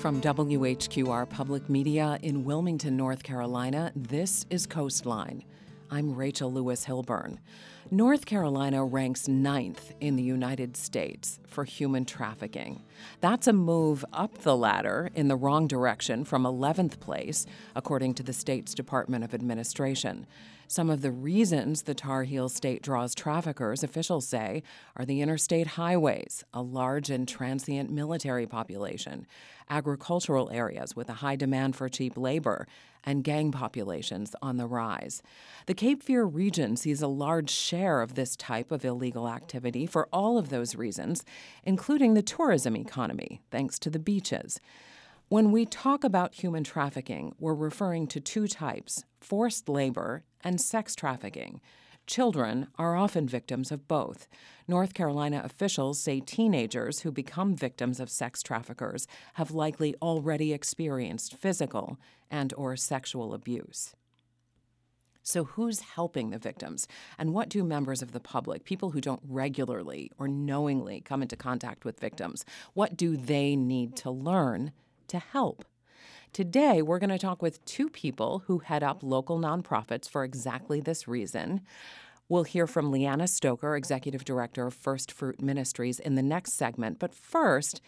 [0.00, 5.44] From WHQR Public Media in Wilmington, North Carolina, this is Coastline.
[5.92, 7.38] I'm Rachel Lewis Hilburn.
[7.90, 12.84] North Carolina ranks ninth in the United States for human trafficking.
[13.20, 17.44] That's a move up the ladder in the wrong direction from 11th place,
[17.74, 20.28] according to the state's Department of Administration.
[20.68, 24.62] Some of the reasons the Tar Heel state draws traffickers, officials say,
[24.94, 29.26] are the interstate highways, a large and transient military population,
[29.68, 32.68] agricultural areas with a high demand for cheap labor,
[33.04, 35.22] and gang populations on the rise.
[35.66, 40.08] The Cape Fear region sees a large share of this type of illegal activity for
[40.12, 41.24] all of those reasons,
[41.64, 44.60] including the tourism economy, thanks to the beaches.
[45.28, 50.96] When we talk about human trafficking, we're referring to two types forced labor and sex
[50.96, 51.60] trafficking.
[52.10, 54.26] Children are often victims of both.
[54.66, 61.36] North Carolina officials say teenagers who become victims of sex traffickers have likely already experienced
[61.36, 63.94] physical and or sexual abuse.
[65.22, 66.88] So, who's helping the victims?
[67.16, 71.36] And what do members of the public, people who don't regularly or knowingly come into
[71.36, 74.72] contact with victims, what do they need to learn
[75.06, 75.64] to help?
[76.32, 80.80] Today, we're going to talk with two people who head up local nonprofits for exactly
[80.80, 81.60] this reason.
[82.28, 87.00] We'll hear from Leanna Stoker, Executive Director of First Fruit Ministries, in the next segment.
[87.00, 87.80] But first,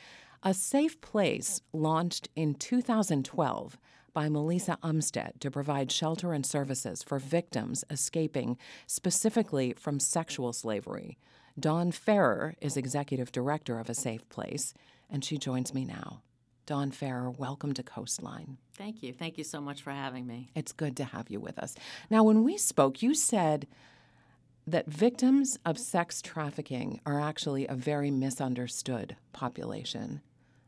[0.42, 3.78] A Safe Place launched in 2012
[4.12, 11.16] by Melissa Umstead to provide shelter and services for victims escaping specifically from sexual slavery.
[11.56, 14.74] Dawn Ferrer is executive director of A Safe Place,
[15.08, 16.22] and she joins me now.
[16.64, 18.56] Dawn Ferrer, welcome to Coastline.
[18.74, 19.12] Thank you.
[19.12, 20.50] Thank you so much for having me.
[20.54, 21.74] It's good to have you with us.
[22.08, 23.66] Now, when we spoke, you said
[24.66, 30.20] that victims of sex trafficking are actually a very misunderstood population.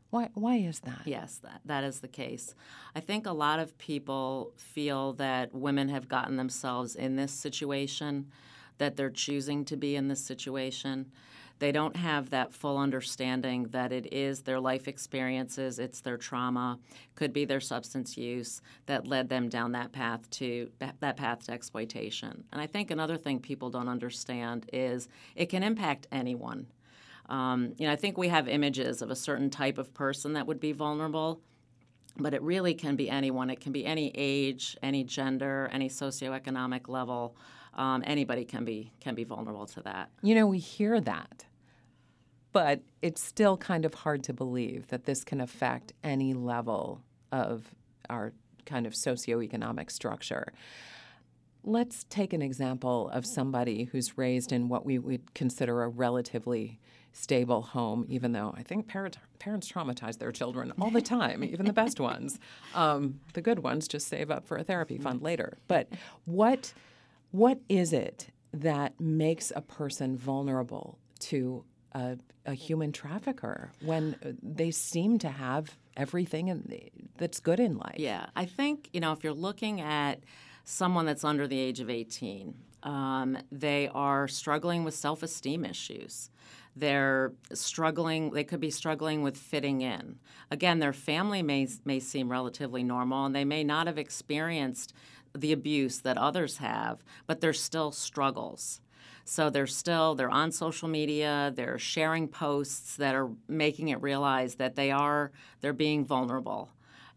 [0.09, 1.01] Why, why is that?
[1.05, 2.55] Yes, that, that is the case.
[2.93, 8.31] I think a lot of people feel that women have gotten themselves in this situation,
[8.77, 11.11] that they're choosing to be in this situation.
[11.59, 16.79] They don't have that full understanding that it is their life experiences, it's their trauma,
[17.15, 21.53] could be their substance use that led them down that path to that path to
[21.53, 22.43] exploitation.
[22.51, 26.67] And I think another thing people don't understand is it can impact anyone.
[27.27, 30.45] Um, you know, I think we have images of a certain type of person that
[30.47, 31.41] would be vulnerable,
[32.17, 33.49] but it really can be anyone.
[33.49, 37.35] It can be any age, any gender, any socioeconomic level.
[37.75, 40.09] Um, anybody can be can be vulnerable to that.
[40.21, 41.45] You know, we hear that,
[42.53, 47.75] but it's still kind of hard to believe that this can affect any level of
[48.09, 48.33] our
[48.65, 50.53] kind of socioeconomic structure.
[51.63, 56.79] Let's take an example of somebody who's raised in what we would consider a relatively
[57.11, 61.65] stable home, even though I think parent, parents traumatize their children all the time, even
[61.65, 62.39] the best ones.
[62.75, 65.57] Um, the good ones just save up for a therapy fund later.
[65.67, 65.87] But
[66.25, 66.73] what
[67.35, 74.71] what is it that makes a person vulnerable to a, a human trafficker when they
[74.71, 77.95] seem to have everything in, that's good in life?
[77.97, 80.21] Yeah, I think you know if you're looking at
[80.63, 82.53] someone that's under the age of 18,
[82.83, 86.29] um, they are struggling with self-esteem issues
[86.75, 90.19] they're struggling they could be struggling with fitting in
[90.51, 94.93] again their family may may seem relatively normal and they may not have experienced
[95.35, 98.81] the abuse that others have but there's still struggles.
[99.27, 104.55] So they're still they're on social media they're sharing posts that are making it realize
[104.55, 105.31] that they are
[105.61, 106.69] they're being vulnerable.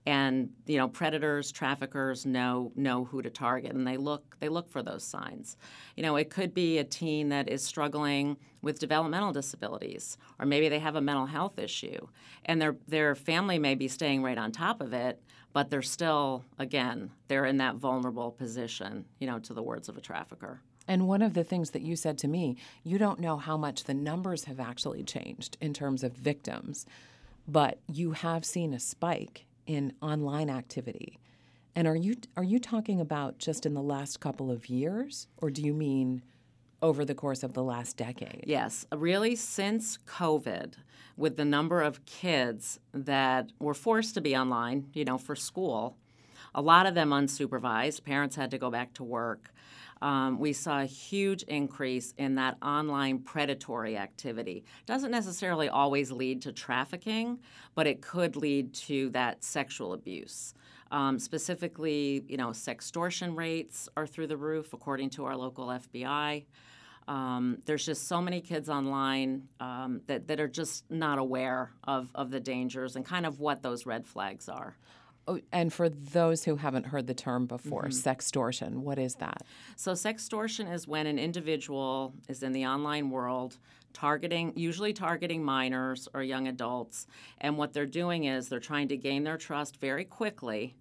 [0.07, 4.71] And you know predators traffickers know know who to target and they look they look
[4.71, 5.57] for those signs.
[5.97, 10.69] You know it could be a teen that is struggling with developmental disabilities or maybe
[10.69, 12.07] they have a mental health issue
[12.47, 15.21] and their their family may be staying right on top of it
[15.53, 19.97] but they're still again they're in that vulnerable position you know to the words of
[19.97, 23.37] a trafficker and one of the things that you said to me, you don't know
[23.37, 26.87] how much the numbers have actually changed in terms of victims,
[27.47, 31.19] but you have seen a spike in online activity.
[31.77, 35.51] And are you are you talking about just in the last couple of years, or
[35.51, 36.23] do you mean
[36.81, 38.45] over the course of the last decade?
[38.47, 40.75] Yes, really since COVID,
[41.17, 45.97] with the number of kids that were forced to be online, you know, for school,
[46.55, 48.05] a lot of them unsupervised.
[48.05, 49.51] Parents had to go back to work.
[50.01, 54.65] um, we saw a huge increase in that online predatory activity.
[54.87, 57.39] Doesn't necessarily always lead to trafficking,
[57.75, 60.55] but it could lead to that sexual abuse.
[60.91, 66.45] Um, specifically, you know, sextortion rates are through the roof, according to our local FBI.
[67.09, 72.11] Um, there's just so many kids online um, that, that are just not aware of,
[72.15, 74.77] of the dangers and kind of what those red flags are.
[75.27, 78.09] Oh, and for those who haven't heard the term before, mm-hmm.
[78.09, 79.43] sextortion, what is that?
[79.77, 83.59] So, sextortion is when an individual is in the online world
[83.93, 87.07] targeting, usually targeting minors or young adults,
[87.41, 90.77] and what they're doing is they're trying to gain their trust very quickly.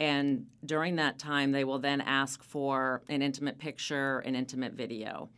[0.00, 5.28] And during that time, they will then ask for an intimate picture, an intimate video.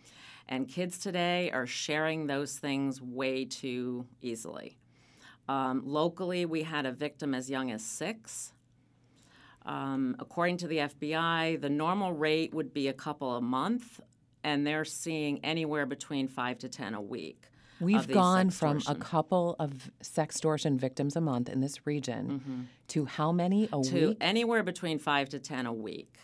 [0.49, 4.79] And kids today are sharing those things way too easily.
[5.49, 8.53] Um, locally, we had a victim as young as six.
[9.65, 14.01] Um, according to the FBI, the normal rate would be a couple a month,
[14.45, 17.47] and they're seeing anywhere between five to 10 a week.
[17.81, 22.61] We've gone from a couple of sextortion victims a month in this region mm-hmm.
[22.89, 23.91] to how many a week?
[23.91, 24.17] to week?
[24.21, 26.15] Anywhere between five to 10 a week.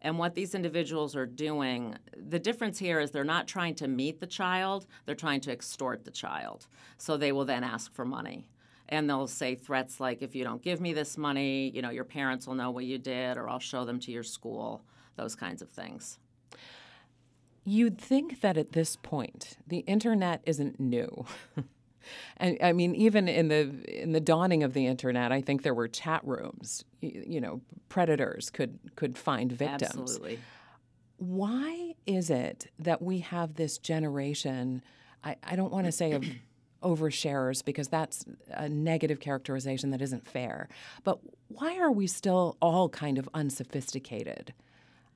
[0.00, 4.20] And what these individuals are doing, the difference here is they're not trying to meet
[4.20, 6.66] the child, they're trying to extort the child.
[6.98, 8.46] So they will then ask for money
[8.88, 12.04] and they'll say threats like if you don't give me this money you know your
[12.04, 14.84] parents will know what you did or i'll show them to your school
[15.16, 16.18] those kinds of things
[17.64, 21.24] you'd think that at this point the internet isn't new
[22.36, 25.74] and i mean even in the in the dawning of the internet i think there
[25.74, 30.38] were chat rooms you, you know predators could could find victims absolutely
[31.16, 34.82] why is it that we have this generation
[35.24, 36.24] I, I don't want to say of
[36.82, 40.68] oversharers because that's a negative characterization that isn't fair.
[41.02, 41.18] But
[41.48, 44.52] why are we still all kind of unsophisticated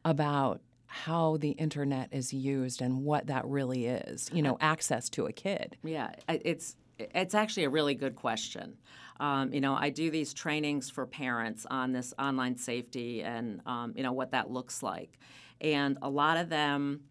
[0.05, 4.29] about how the internet is used and what that really is?
[4.33, 5.77] You know, access to a kid.
[5.83, 8.77] Yeah, it's it's actually a really good question.
[9.21, 13.93] Um, you know, I do these trainings for parents on this online safety and um,
[13.97, 15.19] you know what that looks like,
[15.61, 17.03] and a lot of them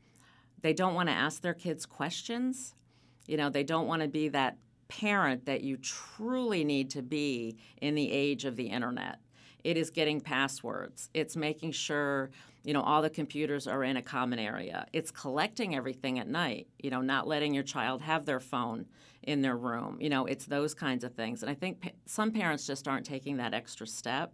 [0.62, 2.74] they don't want to ask their kids questions
[3.28, 4.58] you know, they don't want to be that
[4.88, 9.20] parent that you truly need to be in the age of the internet.
[9.64, 11.10] It is getting passwords.
[11.14, 12.30] It's making sure,
[12.64, 14.86] you know, all the computers are in a common area.
[14.94, 18.86] It's collecting everything at night, you know, not letting your child have their phone
[19.24, 19.98] in their room.
[20.00, 21.44] You know, it's those kinds of things.
[21.44, 24.34] And I think pa- some parents just aren't taking that extra step.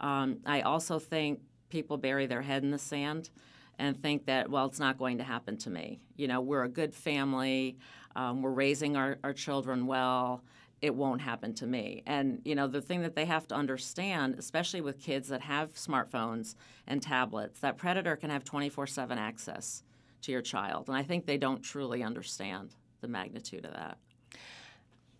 [0.00, 3.30] Um, I also think people bury their head in the sand
[3.78, 6.00] and think that, well, it's not going to happen to me.
[6.16, 7.76] You know, we're a good family
[8.16, 10.42] um, we're raising our, our children well
[10.82, 12.02] it won't happen to me.
[12.06, 15.74] And you know, the thing that they have to understand, especially with kids that have
[15.74, 16.54] smartphones
[16.86, 19.82] and tablets, that predator can have 24/7 access
[20.22, 20.88] to your child.
[20.88, 23.98] And I think they don't truly understand the magnitude of that.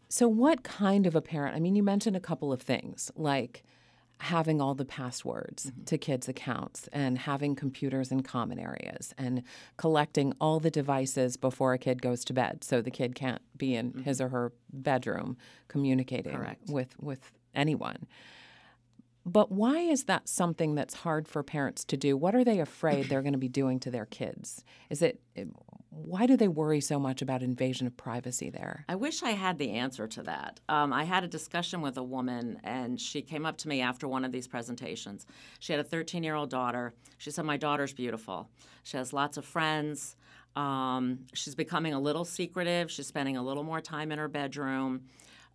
[0.08, 1.56] So what kind of a parent?
[1.56, 3.64] I mean, you mentioned a couple of things like
[4.18, 5.84] having all the passwords mm-hmm.
[5.84, 9.42] to kids' accounts and having computers in common areas and
[9.76, 13.74] collecting all the devices before a kid goes to bed so the kid can't be
[13.74, 14.02] in mm-hmm.
[14.02, 15.36] his or her bedroom
[15.68, 16.68] communicating Correct.
[16.68, 18.06] with with anyone.
[19.26, 22.16] But why is that something that's hard for parents to do?
[22.16, 24.64] What are they afraid they're going to be doing to their kids?
[24.88, 25.20] Is it
[26.04, 28.84] why do they worry so much about invasion of privacy there?
[28.88, 30.60] I wish I had the answer to that.
[30.68, 34.06] Um, I had a discussion with a woman, and she came up to me after
[34.06, 35.26] one of these presentations.
[35.58, 36.94] She had a 13 year old daughter.
[37.18, 38.48] She said, My daughter's beautiful.
[38.82, 40.16] She has lots of friends.
[40.54, 42.90] Um, she's becoming a little secretive.
[42.90, 45.02] She's spending a little more time in her bedroom.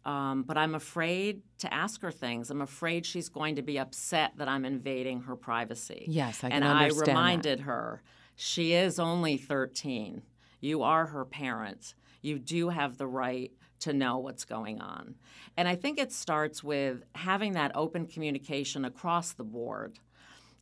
[0.03, 2.49] Um, but I'm afraid to ask her things.
[2.49, 6.05] I'm afraid she's going to be upset that I'm invading her privacy.
[6.07, 7.07] Yes, I can and understand.
[7.07, 7.63] And I reminded that.
[7.65, 8.01] her
[8.35, 10.23] she is only 13.
[10.61, 11.95] You are her parents.
[12.21, 15.15] You do have the right to know what's going on.
[15.57, 19.99] And I think it starts with having that open communication across the board.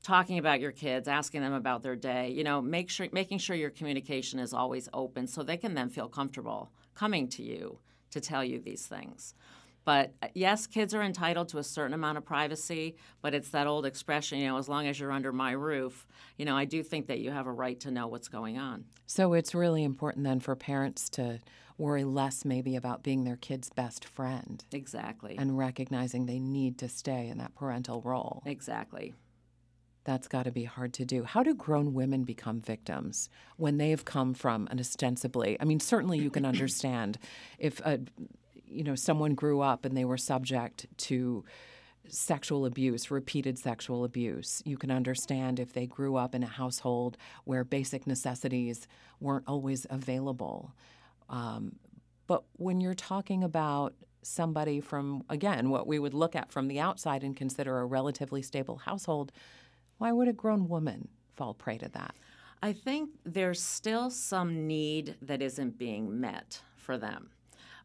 [0.02, 3.58] Talking about your kids, asking them about their day, you know, make sure making sure
[3.58, 7.80] your communication is always open so they can then feel comfortable coming to you
[8.12, 9.34] to tell you these things.
[9.86, 13.68] But uh, yes, kids are entitled to a certain amount of privacy, but it's that
[13.68, 16.06] old expression, you know, as long as you're under my roof,
[16.38, 18.86] you know, I do think that you have a right to know what's going on.
[19.06, 21.40] So it's really important then for parents to
[21.80, 24.64] worry less maybe about being their kid's best friend.
[24.72, 25.36] Exactly.
[25.38, 28.44] And recognizing they need to stay in that parental role.
[28.46, 29.14] Exactly.
[30.04, 31.24] That's got to be hard to do.
[31.24, 35.58] How do grown women become victims when they've come from an ostensibly?
[35.60, 37.18] I mean, certainly you can understand
[37.58, 38.00] if a
[38.70, 41.44] you know someone grew up and they were subject to
[42.08, 44.62] sexual abuse, repeated sexual abuse.
[44.66, 48.88] You can understand if they grew up in a household where basic necessities
[49.20, 50.74] weren't always available.
[51.30, 51.76] Um,
[52.28, 56.80] but when you're talking about somebody from, again, what we would look at from the
[56.80, 59.32] outside and consider a relatively stable household,
[59.98, 62.16] why would a grown woman fall prey to that?
[62.62, 67.30] I think there's still some need that isn't being met for them.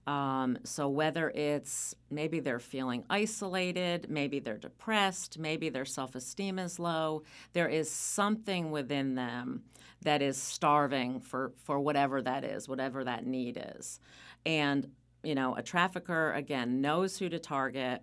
[0.07, 6.59] Um, so, whether it's maybe they're feeling isolated, maybe they're depressed, maybe their self esteem
[6.59, 7.23] is low,
[7.55, 9.63] there is something within them
[10.03, 13.99] that is starving for, for whatever that is, whatever that need is.
[14.45, 14.91] And,
[15.23, 18.03] you know, a trafficker, again, knows who to target,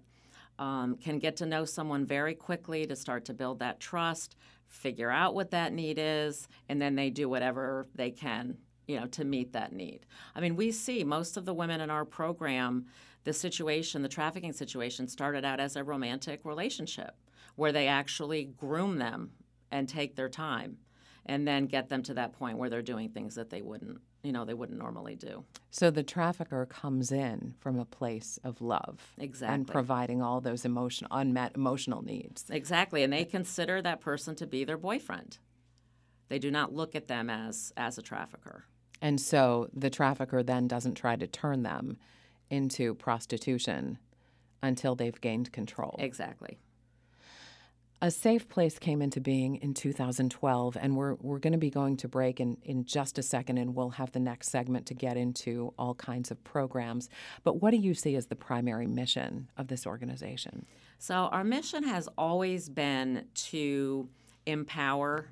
[0.57, 4.35] um, can get to know someone very quickly to start to build that trust,
[4.67, 9.07] figure out what that need is, and then they do whatever they can you know,
[9.07, 10.05] to meet that need.
[10.35, 12.85] I mean, we see most of the women in our program,
[13.23, 17.15] the situation, the trafficking situation started out as a romantic relationship
[17.55, 19.31] where they actually groom them
[19.71, 20.77] and take their time
[21.25, 24.31] and then get them to that point where they're doing things that they wouldn't you
[24.31, 25.43] know they wouldn't normally do.
[25.71, 29.55] So the trafficker comes in from a place of love exactly.
[29.55, 32.45] and providing all those emotional unmet emotional needs.
[32.49, 35.39] Exactly and they consider that person to be their boyfriend
[36.31, 38.65] they do not look at them as as a trafficker
[39.01, 41.97] and so the trafficker then doesn't try to turn them
[42.49, 43.97] into prostitution
[44.61, 45.95] until they've gained control.
[45.97, 46.59] Exactly.
[48.03, 51.97] A safe place came into being in 2012, and we're, we're going to be going
[51.97, 55.17] to break in, in just a second, and we'll have the next segment to get
[55.17, 57.09] into all kinds of programs.
[57.43, 60.65] But what do you see as the primary mission of this organization?
[60.97, 64.09] So, our mission has always been to
[64.47, 65.29] empower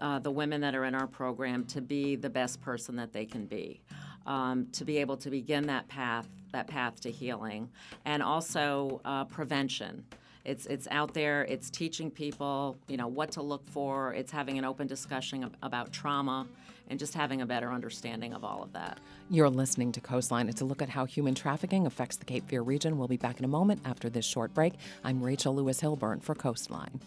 [0.00, 3.24] uh, the women that are in our program to be the best person that they
[3.24, 3.80] can be,
[4.26, 7.68] um, to be able to begin that path, that path to healing,
[8.04, 10.04] and also uh, prevention.
[10.44, 11.44] It's it's out there.
[11.44, 14.12] It's teaching people, you know, what to look for.
[14.12, 16.46] It's having an open discussion about trauma,
[16.88, 18.98] and just having a better understanding of all of that.
[19.30, 20.48] You're listening to Coastline.
[20.48, 22.98] It's a look at how human trafficking affects the Cape Fear region.
[22.98, 24.74] We'll be back in a moment after this short break.
[25.02, 27.00] I'm Rachel Lewis Hilburn for Coastline.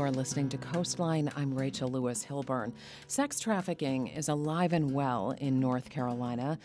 [0.00, 1.30] You're listening to Coastline.
[1.36, 2.72] I'm Rachel Lewis Hilburn.
[3.06, 6.58] Sex trafficking is alive and well in North Carolina,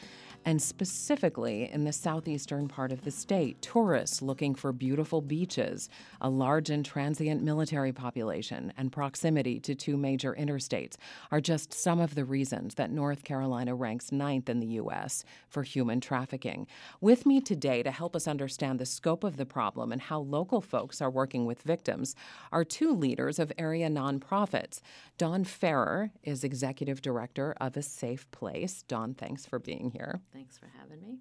[0.46, 3.62] and specifically in the southeastern part of the state.
[3.62, 5.90] Tourists looking for beautiful beaches,
[6.22, 10.96] a large and transient military population, and proximity to two major interstates
[11.32, 15.25] are just some of the reasons that North Carolina ranks ninth in the U.S.
[15.50, 16.68] for human trafficking.
[17.02, 20.62] With me today to help us understand the scope of the problem and how local
[20.62, 22.16] folks are working with victims
[22.52, 24.82] are two leaders of area nonprofits.
[25.18, 28.84] Dawn Ferrer is executive director of A Safe Place.
[28.84, 30.22] Dawn, thanks for being here.
[30.36, 31.20] Thanks for having me.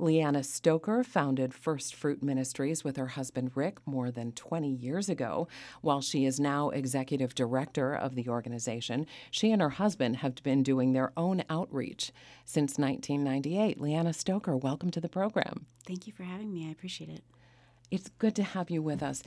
[0.00, 5.46] Leanna Stoker founded First Fruit Ministries with her husband Rick more than 20 years ago.
[5.80, 10.64] While she is now executive director of the organization, she and her husband have been
[10.64, 12.10] doing their own outreach
[12.44, 13.80] since 1998.
[13.80, 15.66] Leanna Stoker, welcome to the program.
[15.86, 16.66] Thank you for having me.
[16.66, 17.22] I appreciate it.
[17.92, 19.22] It's good to have you with us.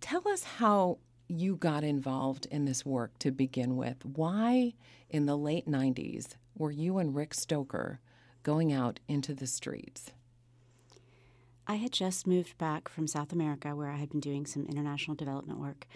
[0.00, 4.04] Tell us how you got involved in this work to begin with.
[4.04, 4.74] Why,
[5.10, 7.98] in the late 90s, were you and Rick Stoker
[8.46, 10.12] going out into the streets?
[11.66, 15.16] I had just moved back from South America where I had been doing some international
[15.16, 15.88] development work.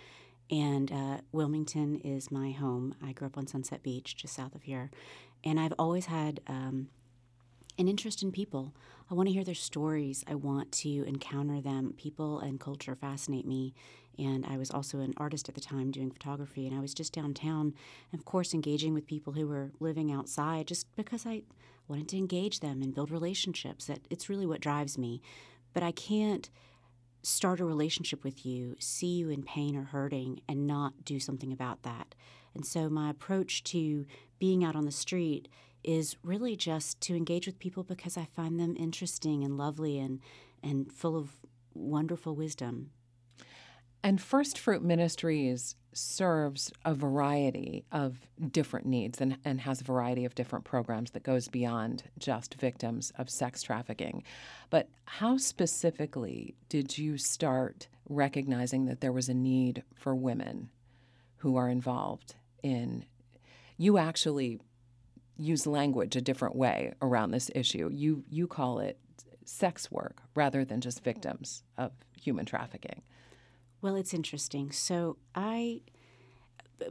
[0.51, 2.97] And uh, Wilmington is my home.
[3.01, 4.91] I grew up on Sunset Beach, just south of here.
[5.45, 6.89] And I've always had um,
[7.79, 8.75] an interest in people.
[9.09, 10.25] I want to hear their stories.
[10.27, 11.95] I want to encounter them.
[11.97, 13.75] People and culture fascinate me.
[14.19, 16.67] And I was also an artist at the time doing photography.
[16.67, 17.75] And I was just downtown,
[18.13, 21.43] of course, engaging with people who were living outside just because I
[21.91, 23.87] wanted to engage them and build relationships.
[23.87, 25.21] That it's really what drives me.
[25.75, 26.49] But I can't
[27.23, 31.53] start a relationship with you, see you in pain or hurting, and not do something
[31.53, 32.15] about that.
[32.55, 34.07] And so my approach to
[34.39, 35.49] being out on the street
[35.85, 40.21] is really just to engage with people because I find them interesting and lovely and
[40.63, 41.31] and full of
[41.73, 42.91] wonderful wisdom.
[44.03, 48.19] And First Fruit Ministries serves a variety of
[48.51, 53.13] different needs and, and has a variety of different programs that goes beyond just victims
[53.19, 54.23] of sex trafficking.
[54.71, 60.71] But how specifically did you start recognizing that there was a need for women
[61.39, 63.05] who are involved in?
[63.77, 64.61] You actually
[65.37, 67.89] use language a different way around this issue.
[67.93, 68.99] You you call it
[69.45, 73.03] sex work rather than just victims of human trafficking.
[73.83, 74.73] Well, it's interesting.
[74.73, 75.83] So I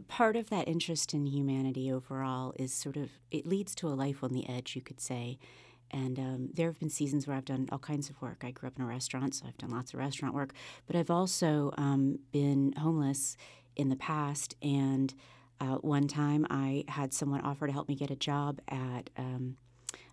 [0.07, 4.23] part of that interest in humanity overall is sort of it leads to a life
[4.23, 5.39] on the edge, you could say.
[5.91, 8.43] And um, there have been seasons where I've done all kinds of work.
[8.45, 10.53] I grew up in a restaurant, so I've done lots of restaurant work.
[10.85, 13.35] But I've also um, been homeless
[13.75, 14.55] in the past.
[14.61, 15.11] And
[15.59, 19.57] uh, one time I had someone offer to help me get a job at um,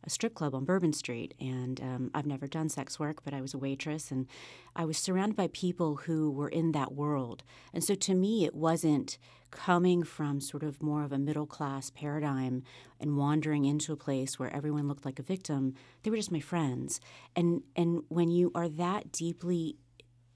[0.06, 3.40] a strip club on Bourbon Street, and um, I've never done sex work, but I
[3.40, 4.26] was a waitress, and
[4.74, 7.42] I was surrounded by people who were in that world.
[7.74, 9.18] And so to me, it wasn't
[9.50, 12.62] coming from sort of more of a middle class paradigm
[13.00, 15.74] and wandering into a place where everyone looked like a victim.
[16.02, 17.00] They were just my friends.
[17.34, 19.76] And and when you are that deeply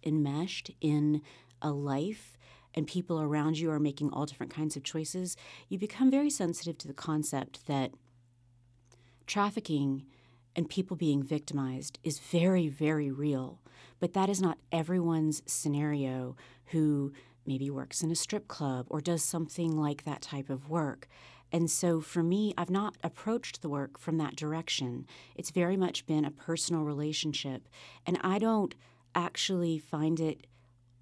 [0.04, 1.22] enmeshed in
[1.62, 2.38] a life
[2.74, 5.36] and people around you are making all different kinds of choices,
[5.68, 7.92] you become very sensitive to the concept that
[9.30, 10.04] trafficking
[10.56, 13.60] and people being victimized is very, very real.
[14.00, 16.34] But that is not everyone's scenario
[16.66, 17.12] who
[17.46, 21.06] maybe works in a strip club or does something like that type of work.
[21.52, 25.06] And so for me, I've not approached the work from that direction.
[25.37, 27.68] It's very much been a personal relationship.
[28.04, 28.75] And I don't
[29.14, 30.49] actually find it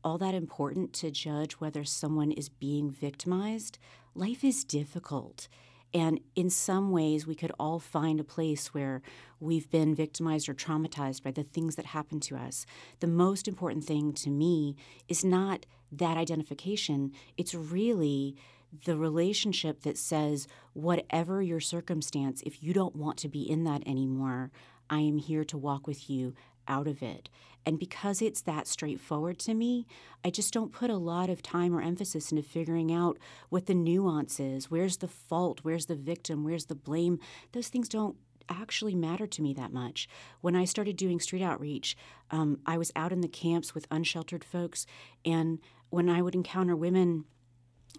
[0.04, 3.78] all that important to judge whether someone is being victimized.
[4.14, 5.48] Life is difficult.
[5.94, 9.00] And in some ways, we could all find a place where
[9.40, 12.66] we've been victimized or traumatized by the things that happened to us.
[13.00, 14.76] The most important thing to me
[15.08, 18.36] is not that identification, it's really
[18.84, 23.86] the relationship that says, whatever your circumstance, if you don't want to be in that
[23.86, 24.50] anymore,
[24.90, 26.34] I am here to walk with you
[26.68, 27.28] out of it.
[27.66, 29.86] And because it's that straightforward to me,
[30.24, 33.18] I just don't put a lot of time or emphasis into figuring out
[33.50, 34.70] what the nuance is.
[34.70, 35.60] Where's the fault?
[35.62, 36.44] Where's the victim?
[36.44, 37.18] Where's the blame?
[37.52, 38.16] Those things don't
[38.48, 40.08] actually matter to me that much.
[40.40, 41.96] When I started doing street outreach,
[42.30, 44.86] um, I was out in the camps with unsheltered folks,
[45.24, 45.58] and
[45.90, 47.24] when I would encounter women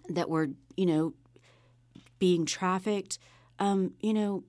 [0.08, 1.14] that were, you know,
[2.18, 3.18] being trafficked,
[3.58, 4.42] um, you know,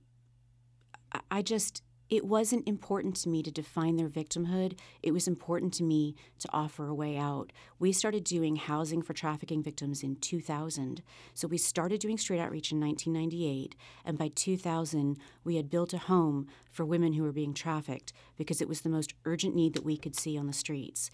[1.29, 4.77] I just it wasn't important to me to define their victimhood.
[5.01, 7.53] It was important to me to offer a way out.
[7.79, 11.01] We started doing housing for trafficking victims in 2000.
[11.33, 15.99] So we started doing street outreach in 1998, and by 2000, we had built a
[15.99, 19.85] home for women who were being trafficked because it was the most urgent need that
[19.85, 21.09] we could see on the streets.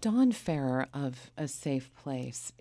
[0.00, 2.52] Dawn Farrer of A Safe Place,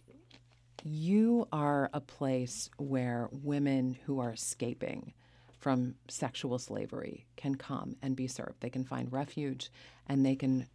[0.83, 5.13] you are a place where women who are escaping
[5.59, 8.61] from sexual slavery can come and be served.
[8.61, 9.71] They can find refuge
[10.07, 10.67] and they can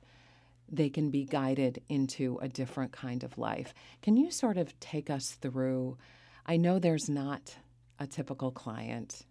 [0.74, 3.74] they can be guided into a different kind of life.
[4.00, 5.98] Can you sort of take us through
[6.46, 7.56] I know there's not
[7.98, 9.24] a typical client,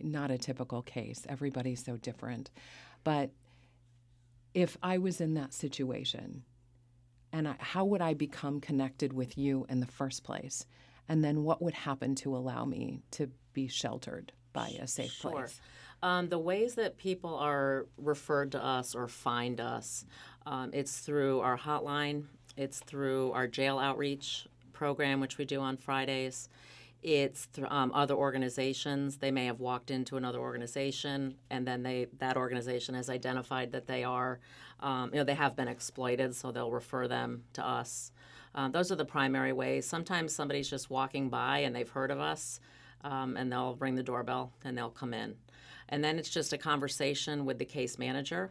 [0.00, 1.24] not a typical case.
[1.28, 2.50] Everybody's so different.
[3.04, 3.30] But
[4.52, 6.42] if I was in that situation,
[7.32, 10.66] and I, how would I become connected with you in the first place?
[11.08, 15.30] And then what would happen to allow me to be sheltered by a safe sure.
[15.30, 15.60] place?
[16.02, 20.04] Um, the ways that people are referred to us or find us,
[20.44, 22.24] um, it's through our hotline,
[22.56, 26.48] it's through our jail outreach program, which we do on Fridays.
[27.02, 29.18] It's through um, other organizations.
[29.18, 33.86] They may have walked into another organization, and then they that organization has identified that
[33.86, 34.40] they are,
[34.80, 38.12] um, you know, they have been exploited, so they'll refer them to us.
[38.56, 39.86] Um, those are the primary ways.
[39.86, 42.58] Sometimes somebody's just walking by and they've heard of us,
[43.04, 45.34] um, and they'll ring the doorbell and they'll come in.
[45.88, 48.50] And then it's just a conversation with the case manager.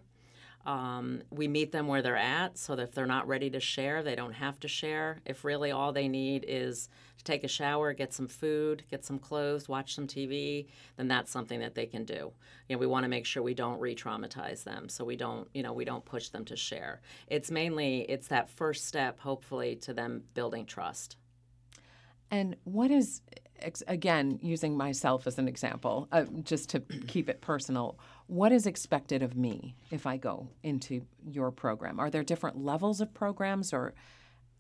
[0.66, 4.02] Um, we meet them where they're at so that if they're not ready to share,
[4.02, 5.22] they don't have to share.
[5.24, 9.20] If really all they need is to take a shower, get some food, get some
[9.20, 10.66] clothes, watch some TV,
[10.98, 12.32] then that's something that they can do.
[12.68, 15.62] You know, we want to make sure we don't re-traumatize them, so we don't, you
[15.62, 17.02] know, we don't push them to share.
[17.28, 21.18] It's mainly it's that first step, hopefully, to them building trust.
[22.32, 23.22] And what is
[23.88, 29.22] again, using myself as an example, uh, just to keep it personal, what is expected
[29.24, 32.00] of me if I go into your program?
[32.00, 33.94] Are there different levels of programs, or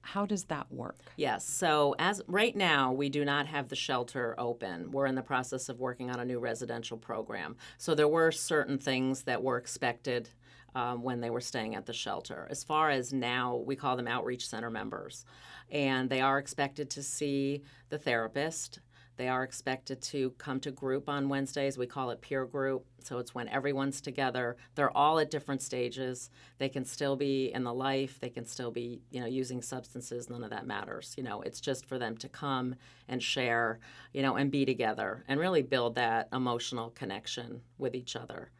[0.05, 0.99] How does that work?
[1.17, 1.47] Yes.
[1.47, 4.91] So as right now, we do not have the shelter open.
[4.91, 7.55] We're in the process of working on a new residential program.
[7.79, 10.29] So there were certain things that were expected
[10.75, 12.47] um, when they were staying at the shelter.
[12.51, 15.25] As far as now, we call them outreach center members,
[15.71, 18.79] and they are expected to see the therapist.
[19.17, 21.77] They are expected to come to group on Wednesdays.
[21.77, 22.85] We call it peer group.
[23.03, 24.57] So it's when everyone's together.
[24.75, 26.29] They're all at different stages.
[26.57, 28.19] They can still be in the life.
[28.19, 30.29] They can still be, you know, using substances.
[30.29, 31.13] None of that matters.
[31.17, 32.75] You know, it's just for them to come
[33.07, 33.79] and share,
[34.11, 38.51] you know, and be together and really build that emotional connection with each other.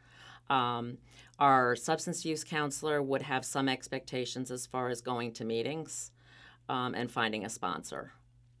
[0.48, 0.98] Um,
[1.38, 6.12] our substance use counselor would have some expectations as far as going to meetings
[6.68, 8.12] um, and finding a sponsor.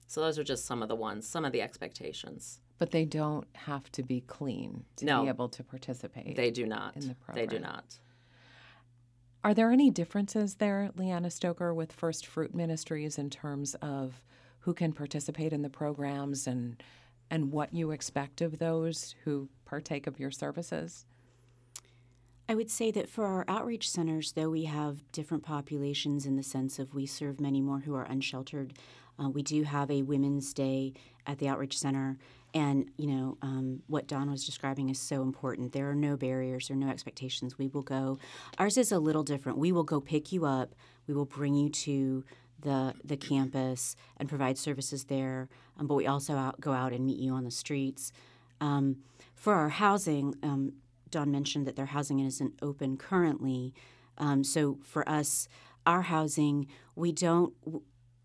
[0.06, 2.60] So those are just some of the ones, some of the expectations.
[2.78, 5.22] But they don't have to be clean to No.
[5.22, 6.36] be able to participate.
[6.36, 6.96] They do not.
[6.96, 7.46] In the program.
[7.46, 7.98] They do not.
[9.42, 14.20] Are there any differences there, Leanna Stoker, with First Fruit Ministries in terms of
[14.60, 16.82] who can participate in the programs and
[17.28, 21.06] and what you expect of those who partake of your services?
[22.48, 26.44] I would say that for our outreach centers, though we have different populations in the
[26.44, 28.74] sense of we serve many more who are unsheltered,
[29.22, 30.92] uh, we do have a Women's Day
[31.26, 32.18] at the outreach center.
[32.54, 35.72] And, you know, um, what Dawn was describing is so important.
[35.72, 37.58] There are no barriers, there are no expectations.
[37.58, 38.18] We will go.
[38.58, 39.58] Ours is a little different.
[39.58, 40.74] We will go pick you up,
[41.06, 42.24] we will bring you to
[42.60, 45.48] the, the campus and provide services there,
[45.78, 48.12] um, but we also out, go out and meet you on the streets.
[48.60, 48.98] Um,
[49.34, 50.72] for our housing, um,
[51.10, 53.74] Dawn mentioned that their housing isn't open currently.
[54.18, 55.48] Um, so for us,
[55.84, 57.52] our housing, we don't.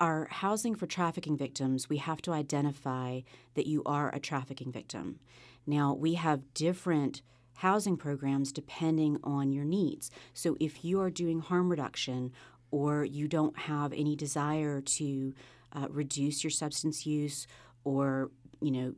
[0.01, 3.21] Our housing for trafficking victims, we have to identify
[3.53, 5.19] that you are a trafficking victim.
[5.67, 7.21] Now, we have different
[7.57, 10.09] housing programs depending on your needs.
[10.33, 12.31] So if you are doing harm reduction
[12.71, 15.35] or you don't have any desire to
[15.71, 17.45] uh, reduce your substance use
[17.83, 18.95] or, you know,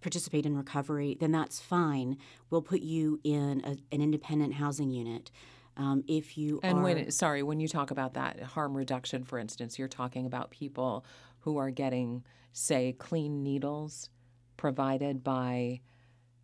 [0.00, 2.16] participate in recovery, then that's fine.
[2.48, 5.30] We'll put you in a, an independent housing unit.
[5.76, 9.38] Um, if you And are, when sorry, when you talk about that harm reduction, for
[9.38, 11.04] instance, you're talking about people
[11.40, 14.10] who are getting, say, clean needles
[14.56, 15.80] provided by.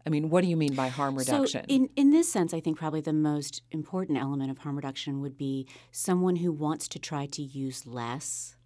[0.07, 1.65] I mean, what do you mean by harm reduction?
[1.65, 5.21] So in, in this sense, I think probably the most important element of harm reduction
[5.21, 8.57] would be someone who wants to try to use less.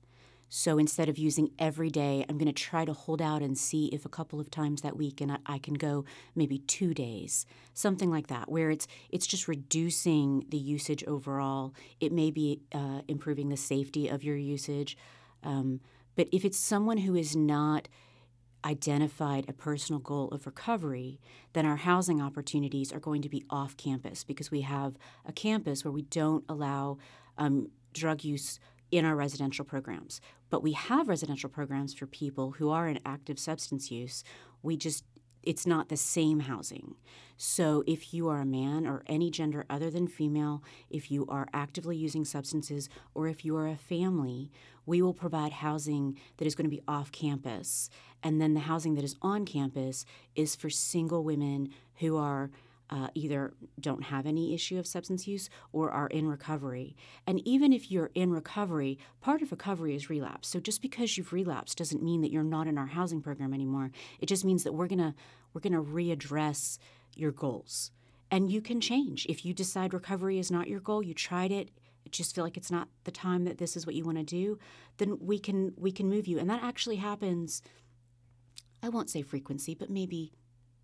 [0.54, 3.86] So instead of using every day, I'm going to try to hold out and see
[3.86, 7.46] if a couple of times that week, and I, I can go maybe two days,
[7.72, 11.72] something like that, where it's it's just reducing the usage overall.
[12.00, 14.94] It may be uh, improving the safety of your usage,
[15.42, 15.80] um,
[16.16, 17.88] but if it's someone who is not
[18.62, 21.18] identified a personal goal of recovery,
[21.54, 25.82] then our housing opportunities are going to be off campus because we have a campus
[25.82, 26.98] where we don't allow
[27.38, 28.58] um, drug use
[28.92, 30.20] in our residential programs.
[30.50, 34.22] But we have residential programs for people who are in active substance use.
[34.62, 35.04] We just
[35.42, 36.94] it's not the same housing.
[37.36, 41.48] So if you are a man or any gender other than female, if you are
[41.52, 44.52] actively using substances, or if you are a family,
[44.86, 47.90] we will provide housing that is going to be off campus.
[48.22, 50.04] And then the housing that is on campus
[50.36, 52.50] is for single women who are
[52.92, 56.94] uh, either don't have any issue of substance use or are in recovery.
[57.26, 60.48] And even if you're in recovery, part of recovery is relapse.
[60.48, 63.92] So just because you've relapsed doesn't mean that you're not in our housing program anymore.
[64.20, 65.14] It just means that we're gonna
[65.54, 66.78] we're gonna readdress
[67.16, 67.90] your goals.
[68.30, 69.24] And you can change.
[69.26, 71.70] If you decide recovery is not your goal, you tried it,
[72.10, 74.58] just feel like it's not the time that this is what you want to do,
[74.98, 76.38] then we can we can move you.
[76.38, 77.62] And that actually happens
[78.82, 80.32] I won't say frequency, but maybe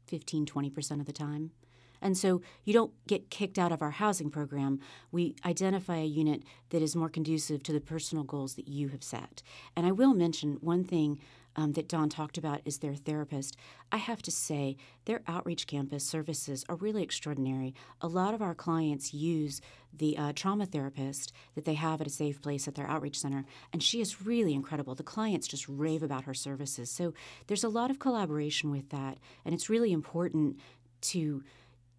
[0.06, 1.50] 15, 20% of the time.
[2.00, 4.80] And so you don't get kicked out of our housing program.
[5.10, 9.02] We identify a unit that is more conducive to the personal goals that you have
[9.02, 9.42] set.
[9.76, 11.18] And I will mention one thing
[11.58, 13.56] um, that Dawn talked about is their therapist.
[13.90, 17.74] I have to say, their outreach campus services are really extraordinary.
[18.00, 19.60] A lot of our clients use
[19.92, 23.44] the uh, trauma therapist that they have at a safe place at their outreach center,
[23.72, 24.94] and she is really incredible.
[24.94, 26.92] The clients just rave about her services.
[26.92, 27.12] So
[27.48, 30.60] there's a lot of collaboration with that, and it's really important
[31.00, 31.42] to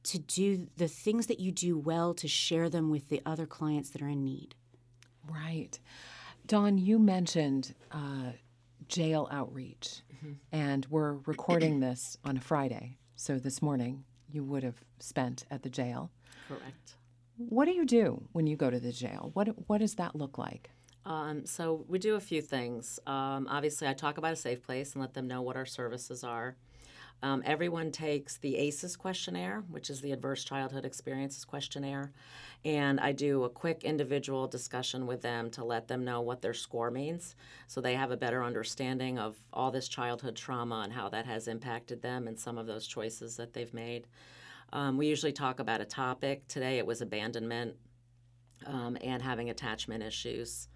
[0.03, 3.89] to do the things that you do well to share them with the other clients
[3.91, 4.55] that are in need.
[5.27, 5.79] Right.
[6.45, 8.31] Dawn, you mentioned uh,
[8.87, 10.01] jail outreach,
[10.51, 12.97] and we're recording this on a Friday.
[13.15, 16.11] So this morning you would have spent at the jail.
[16.47, 16.95] Correct.
[17.37, 19.31] What do you do when you go to the jail?
[19.33, 20.71] What what does that look like?
[21.05, 22.99] Um, so we do a few things.
[23.07, 26.23] Um, obviously, I talk about a safe place and let them know what our services
[26.23, 26.57] are.
[27.21, 32.13] Um, everyone takes the ACEs questionnaire, which is the Adverse Childhood Experiences questionnaire,
[32.63, 36.53] and I do a quick individual discussion with them to let them know what their
[36.53, 37.35] score means
[37.67, 41.47] so they have a better understanding of all this childhood trauma and how that has
[41.47, 44.07] impacted them and some of those choices that they've made.
[44.71, 46.47] Um, we usually talk about a topic.
[46.47, 47.75] Today it was abandonment
[48.65, 50.67] um, and having attachment issues.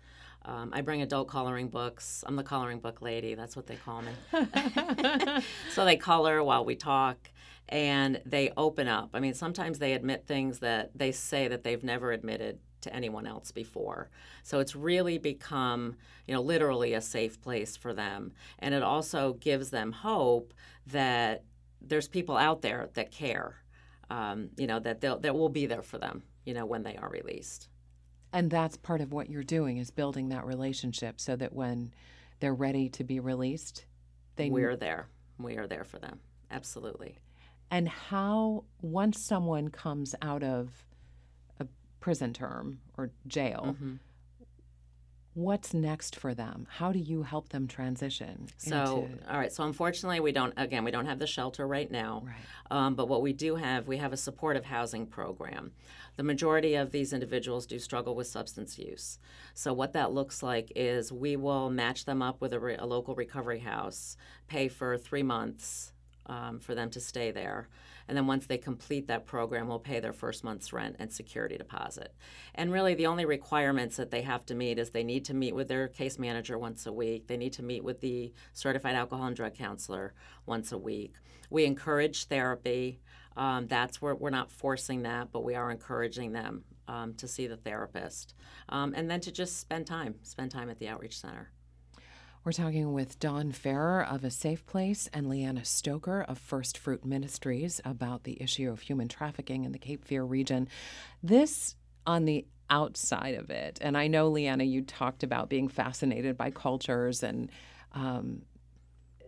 [0.45, 2.23] Um, I bring adult coloring books.
[2.27, 3.33] I'm the coloring book lady.
[3.33, 4.11] That's what they call me.
[5.73, 7.29] so they color while we talk
[7.69, 9.11] and they open up.
[9.13, 13.25] I mean, sometimes they admit things that they say that they've never admitted to anyone
[13.25, 14.09] else before.
[14.43, 15.95] So it's really become,
[16.27, 18.33] you know, literally a safe place for them.
[18.59, 20.53] And it also gives them hope
[20.87, 21.43] that
[21.81, 23.55] there's people out there that care,
[24.09, 26.97] um, you know, that, they'll, that will be there for them, you know, when they
[26.97, 27.69] are released.
[28.33, 31.93] And that's part of what you're doing is building that relationship so that when
[32.39, 33.85] they're ready to be released,
[34.35, 35.07] they We're there.
[35.37, 36.19] We are there for them.
[36.51, 37.17] Absolutely.
[37.71, 40.85] and how once someone comes out of
[41.59, 41.65] a
[41.99, 43.97] prison term or jail Mhm.
[45.35, 49.51] What's next for them how do you help them transition So, into, all right.
[49.51, 50.53] So, unfortunately, we don't.
[50.57, 52.23] Again, we don't have the shelter right now.
[52.25, 52.35] right
[52.71, 55.71] Um, but what we do have, we have a supportive housing program.
[56.15, 59.17] The majority of these individuals do struggle with substance use.
[59.53, 62.85] So, what that looks like is we will match them up with a, re- a
[62.85, 64.15] local recovery house,
[64.47, 65.93] pay for three months
[66.27, 67.67] um, for them to stay there.
[68.07, 71.57] And then once they complete that program, we'll pay their first month's rent and security
[71.57, 72.13] deposit.
[72.55, 75.55] And really, the only requirements that they have to meet is they need to meet
[75.55, 79.27] with their case manager once a week, they need to meet with the certified alcohol
[79.27, 80.13] and drug counselor
[80.45, 81.13] once a week.
[81.49, 82.99] We encourage therapy.
[83.35, 87.47] Um, that's where we're not forcing that, but we are encouraging them um, to see
[87.47, 88.35] the therapist.
[88.69, 91.51] Um, and then to just spend time, spend time at the outreach center.
[92.43, 97.05] We're talking with Dawn Ferrer of A Safe Place and Leanna Stoker of First Fruit
[97.05, 100.67] Ministries about the issue of human trafficking in the Cape Fear region.
[101.21, 101.75] This
[102.05, 106.51] on the outside of it, and I know, Leanna, you talked about being fascinated by
[106.51, 107.49] cultures and
[107.93, 108.41] um,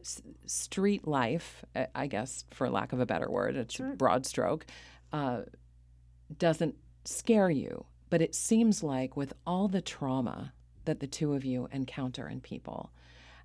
[0.01, 4.65] s- street life, I guess, for lack of a better word, it's a broad stroke,
[5.13, 5.43] uh,
[6.37, 6.75] doesn't
[7.05, 7.85] scare you.
[8.09, 10.51] But it seems like with all the trauma
[10.83, 12.91] that the two of you encounter in people,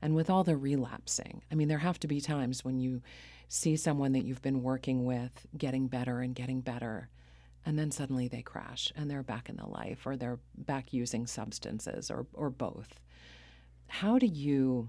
[0.02, 3.02] and with all the relapsing, I mean, there have to be times when you
[3.48, 7.08] see someone that you've been working with getting better and getting better,
[7.66, 11.26] and then suddenly they crash and they're back in the life or they're back using
[11.26, 13.00] substances or, or both.
[13.88, 14.88] How do you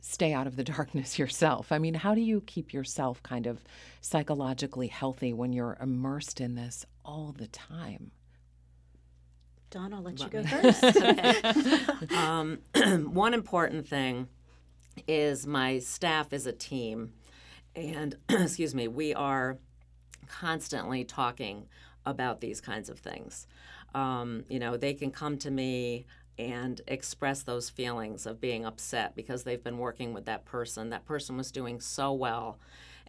[0.00, 1.72] stay out of the darkness yourself?
[1.72, 3.64] I mean, how do you keep yourself kind of
[4.00, 8.12] psychologically healthy when you're immersed in this all the time?
[9.70, 10.82] Dawn, I'll let you go first.
[12.16, 12.58] Um,
[13.12, 14.28] one important thing
[15.06, 17.12] is my staff is a team,
[17.76, 19.58] and excuse me, we are
[20.26, 21.66] constantly talking
[22.06, 23.46] about these kinds of things.
[23.94, 26.06] Um, you know, they can come to me
[26.38, 30.90] and express those feelings of being upset because they've been working with that person.
[30.90, 32.58] That person was doing so well,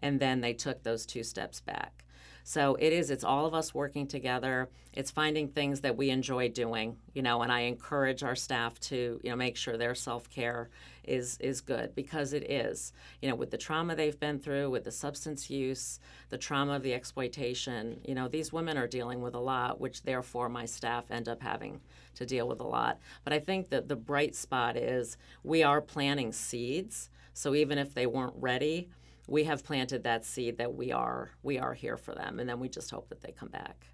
[0.01, 2.03] and then they took those two steps back.
[2.43, 4.69] So it is, it's all of us working together.
[4.93, 9.19] It's finding things that we enjoy doing, you know, and I encourage our staff to,
[9.23, 10.69] you know, make sure their self care
[11.03, 12.91] is is good because it is.
[13.21, 15.99] You know, with the trauma they've been through, with the substance use,
[16.29, 20.03] the trauma of the exploitation, you know, these women are dealing with a lot, which
[20.03, 21.81] therefore my staff end up having
[22.15, 22.99] to deal with a lot.
[23.23, 27.09] But I think that the bright spot is we are planting seeds.
[27.33, 28.89] So even if they weren't ready,
[29.29, 32.59] we have planted that seed that we are we are here for them and then
[32.59, 33.87] we just hope that they come back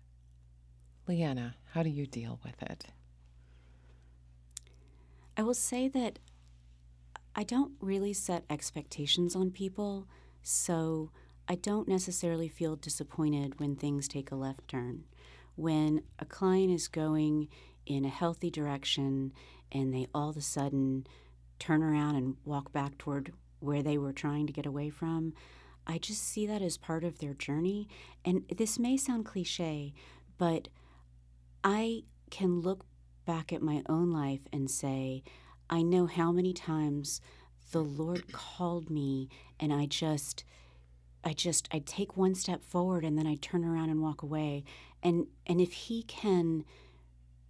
[1.08, 2.88] Leanna, how do you deal with it?
[5.38, 6.20] I will say that
[7.36, 10.08] I don't really set expectations on people,
[10.42, 11.12] so
[11.48, 15.04] I don't necessarily feel disappointed when things take a left turn.
[15.56, 17.50] When a client is going
[17.86, 19.32] in a healthy direction
[19.72, 21.06] and they all of a sudden
[21.60, 23.32] turn around and walk back toward
[23.66, 25.34] where they were trying to get away from,
[25.88, 27.88] I just see that as part of their journey.
[28.24, 29.94] And this may sound cliche,
[30.38, 30.70] but
[31.64, 32.86] I can look
[33.26, 35.24] back at my own life and say,
[35.70, 37.22] I know how many times
[37.72, 40.44] the Lord called me and I just
[41.24, 44.64] I just I take one step forward and then I turn around and walk away.
[45.02, 46.64] And and if he can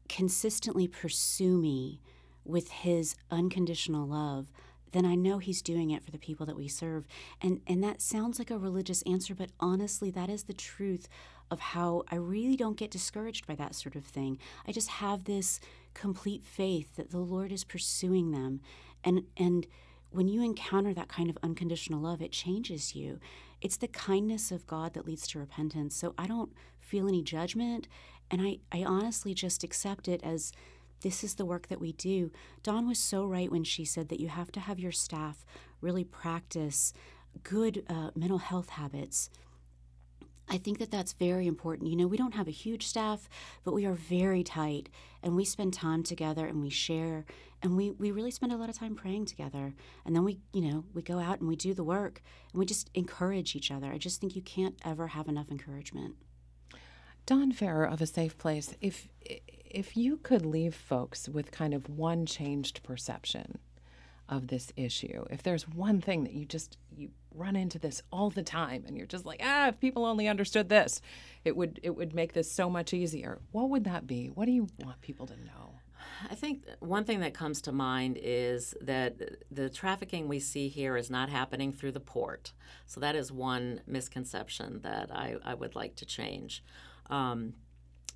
[0.08, 1.99] consistently pursue me
[2.45, 4.51] with his unconditional love,
[4.95, 7.05] then I know he's doing it for the people that we serve.
[7.41, 11.08] And and that sounds like a religious answer, but honestly that is the truth
[11.51, 14.39] of how I really don't get discouraged by that sort of thing.
[14.67, 15.60] I just have this
[15.93, 18.62] complete faith that the Lord is pursuing them.
[19.03, 19.67] And and
[20.12, 23.19] when you encounter that kind of unconditional love, it changes you.
[23.62, 25.95] It's the kindness of God that leads to repentance.
[25.95, 27.88] So I don't feel any judgment.
[28.31, 30.51] And I, I honestly just accept it as
[31.05, 32.31] this is the work that we do.
[32.63, 35.45] Dawn was so right when she said that you have to have your staff
[35.79, 36.93] really practice
[37.43, 39.29] good uh, mental health habits.
[40.49, 41.91] I think that that's very important.
[41.91, 43.29] You know, we don't have a huge staff,
[43.63, 44.89] but we are very tight
[45.21, 47.25] and we spend time together and we share
[47.61, 49.75] and we, we really spend a lot of time praying together.
[50.07, 52.65] And then we, you know, we go out and we do the work and we
[52.65, 53.91] just encourage each other.
[53.91, 56.15] I just think you can't ever have enough encouragement.
[57.27, 59.07] Dawn Farrer of A Safe Place, if
[59.75, 63.59] if you could leave folks with kind of one changed perception
[64.29, 68.29] of this issue, if there's one thing that you just you run into this all
[68.29, 71.01] the time and you're just like, ah, if people only understood this,
[71.43, 73.39] it would it would make this so much easier.
[73.51, 74.27] What would that be?
[74.27, 75.75] What do you want people to know?
[76.29, 79.15] I think one thing that comes to mind is that
[79.51, 82.53] the trafficking we see here is not happening through the port.
[82.85, 86.63] So that is one misconception that I, I would like to change.
[87.09, 87.53] Um,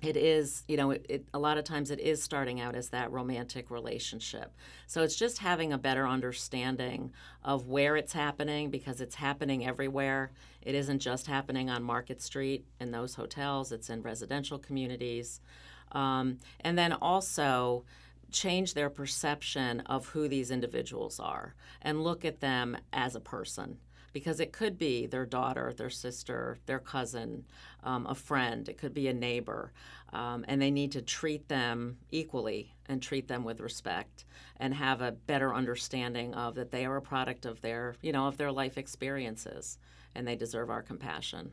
[0.02, 2.88] it is you know it, it, a lot of times it is starting out as
[2.90, 4.52] that romantic relationship.
[4.86, 7.12] So it's just having a better understanding
[7.44, 10.32] of where it's happening because it's happening everywhere.
[10.62, 13.72] It isn't just happening on market street in those hotels.
[13.72, 15.40] It's in residential communities.
[15.92, 17.84] Um, and then also
[18.30, 23.78] change their perception of who these individuals are and look at them as a person
[24.12, 27.44] because it could be their daughter, their sister, their cousin,
[27.82, 29.72] um, a friend, it could be a neighbor.
[30.12, 34.24] Um, and they need to treat them equally and treat them with respect
[34.56, 38.26] and have a better understanding of that they are a product of their, you know,
[38.26, 39.78] of their life experiences
[40.14, 41.52] and they deserve our compassion.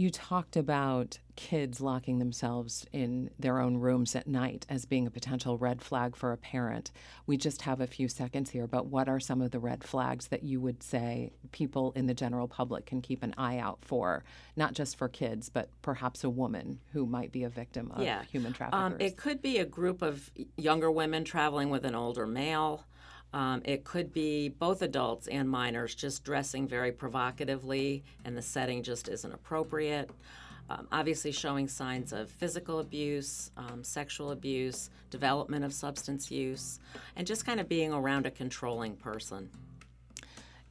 [0.00, 5.10] You talked about kids locking themselves in their own rooms at night as being a
[5.10, 6.90] potential red flag for a parent.
[7.26, 10.28] We just have a few seconds here, but what are some of the red flags
[10.28, 14.24] that you would say people in the general public can keep an eye out for,
[14.56, 18.22] not just for kids, but perhaps a woman who might be a victim of yeah.
[18.24, 18.80] human trafficking?
[18.80, 22.86] Um, it could be a group of younger women traveling with an older male.
[23.32, 28.82] Um, it could be both adults and minors just dressing very provocatively, and the setting
[28.82, 30.10] just isn't appropriate.
[30.68, 36.78] Um, obviously, showing signs of physical abuse, um, sexual abuse, development of substance use,
[37.16, 39.48] and just kind of being around a controlling person.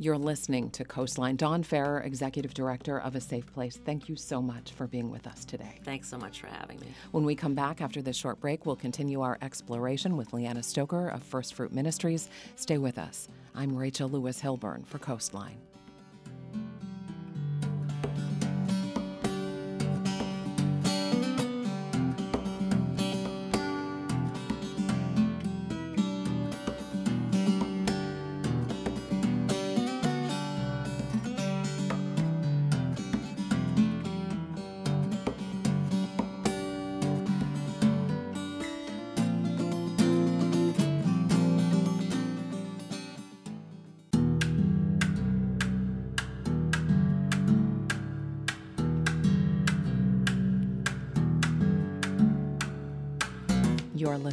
[0.02, 1.36] You're listening to Coastline.
[1.36, 5.28] Dawn Farrer, Executive Director of A Safe Place, thank you so much for being with
[5.28, 5.78] us today.
[5.84, 6.88] Thanks so much for having me.
[7.12, 11.10] When we come back after this short break, we'll continue our exploration with Leanna Stoker
[11.10, 12.30] of First Fruit Ministries.
[12.56, 13.28] Stay with us.
[13.54, 15.58] I'm Rachel Lewis Hilburn for Coastline.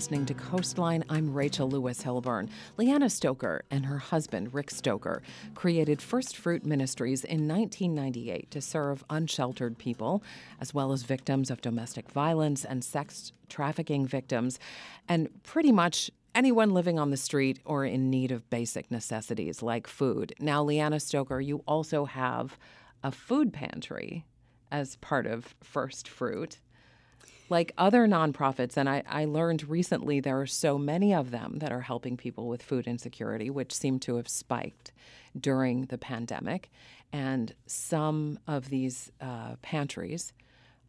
[0.06, 1.02] Listening to Coastline.
[1.10, 2.48] I'm Rachel Lewis Hilburn.
[2.76, 5.20] Leanna Stoker and her husband, Rick Stoker,
[5.56, 10.22] created First Fruit Ministries in 1998 to serve unsheltered people,
[10.60, 14.60] as well as victims of domestic violence and sex trafficking victims,
[15.08, 19.88] and pretty much anyone living on the street or in need of basic necessities like
[19.88, 20.32] food.
[20.38, 22.56] Now, Leanna Stoker, you also have
[23.02, 24.24] a food pantry
[24.70, 26.58] as part of First Fruit
[27.48, 31.72] like other nonprofits, and I, I learned recently there are so many of them that
[31.72, 34.92] are helping people with food insecurity, which seem to have spiked
[35.38, 36.70] during the pandemic.
[37.12, 40.32] And some of these uh, pantries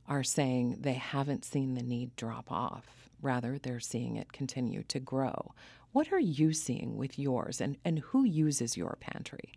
[0.07, 3.09] are saying they haven't seen the need drop off.
[3.21, 5.53] Rather, they're seeing it continue to grow.
[5.91, 9.53] What are you seeing with yours, and, and who uses your pantry?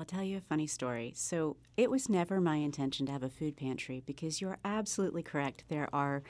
[0.00, 1.12] I'll tell you a funny story.
[1.14, 5.64] So, it was never my intention to have a food pantry because you're absolutely correct.
[5.68, 6.22] There are,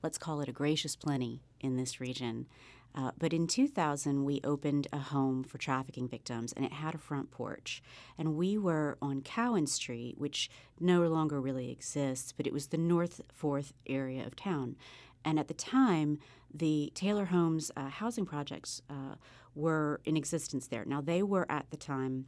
[0.00, 2.46] let's call it a gracious plenty in this region.
[2.94, 6.98] Uh, but in 2000, we opened a home for trafficking victims, and it had a
[6.98, 7.82] front porch.
[8.16, 12.78] And we were on Cowan Street, which no longer really exists, but it was the
[12.78, 14.76] North Fourth area of town.
[15.24, 16.20] And at the time,
[16.54, 19.16] the Taylor Homes uh, housing projects uh,
[19.56, 20.84] were in existence there.
[20.84, 22.26] Now, they were at the time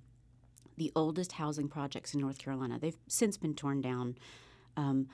[0.77, 2.79] the oldest housing projects in North Carolina.
[2.79, 4.17] They've since been torn down.
[4.77, 5.09] Um,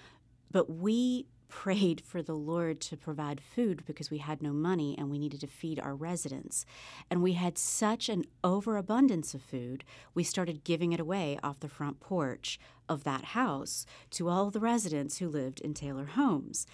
[0.51, 5.11] but we prayed for the Lord to provide food because we had no money and
[5.11, 6.65] we needed to feed our residents.
[7.11, 11.69] And we had such an overabundance of food, we started giving it away off the
[11.69, 16.67] front porch of that house to all the residents who lived in Taylor homes.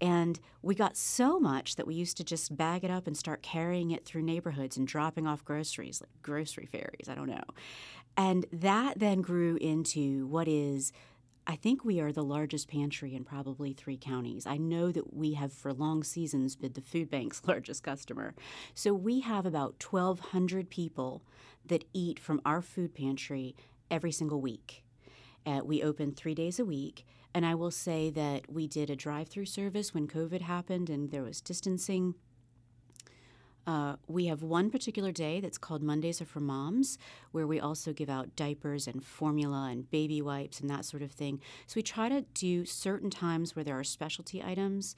[0.00, 3.42] And we got so much that we used to just bag it up and start
[3.42, 7.44] carrying it through neighborhoods and dropping off groceries, like grocery fairies, I don't know.
[8.16, 10.92] And that then grew into what is
[11.48, 14.48] I think we are the largest pantry in probably three counties.
[14.48, 18.34] I know that we have for long seasons been the food bank's largest customer.
[18.74, 21.22] So we have about 1,200 people
[21.64, 23.54] that eat from our food pantry
[23.92, 24.82] every single week.
[25.46, 27.06] Uh, we open three days a week.
[27.32, 31.10] And I will say that we did a drive through service when COVID happened and
[31.10, 32.14] there was distancing.
[33.66, 36.98] Uh, we have one particular day that's called Mondays are for Moms,
[37.32, 41.10] where we also give out diapers and formula and baby wipes and that sort of
[41.10, 41.40] thing.
[41.66, 44.94] So we try to do certain times where there are specialty items.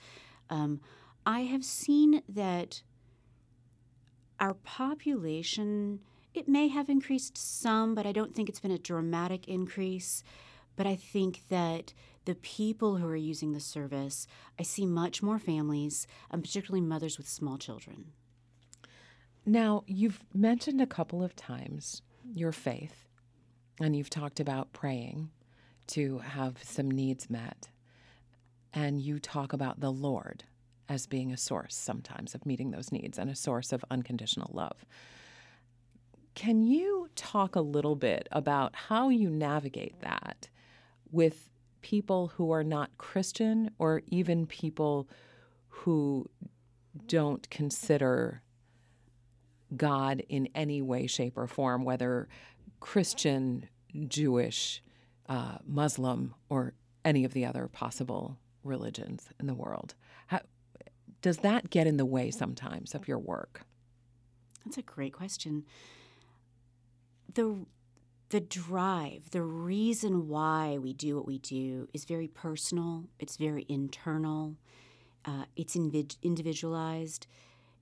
[0.50, 0.80] Um,
[1.24, 2.82] I have seen that
[4.38, 6.00] our population,
[6.34, 10.22] it may have increased some, but I don't think it's been a dramatic increase.
[10.76, 11.94] But I think that
[12.26, 14.26] the people who are using the service,
[14.58, 18.12] I see much more families, and particularly mothers with small children.
[19.48, 22.02] Now, you've mentioned a couple of times
[22.34, 23.08] your faith,
[23.80, 25.30] and you've talked about praying
[25.86, 27.70] to have some needs met.
[28.74, 30.44] And you talk about the Lord
[30.86, 34.84] as being a source sometimes of meeting those needs and a source of unconditional love.
[36.34, 40.50] Can you talk a little bit about how you navigate that
[41.10, 41.48] with
[41.80, 45.08] people who are not Christian or even people
[45.68, 46.28] who
[47.06, 48.42] don't consider
[49.76, 52.28] God in any way, shape, or form, whether
[52.80, 53.68] Christian,
[54.06, 54.82] Jewish,
[55.28, 59.94] uh, Muslim, or any of the other possible religions in the world.
[60.26, 60.40] How,
[61.22, 63.62] does that get in the way sometimes of your work?
[64.64, 65.64] That's a great question.
[67.32, 67.66] The
[68.30, 73.04] the drive, the reason why we do what we do is very personal.
[73.18, 74.56] It's very internal.
[75.24, 77.26] Uh, it's individualized,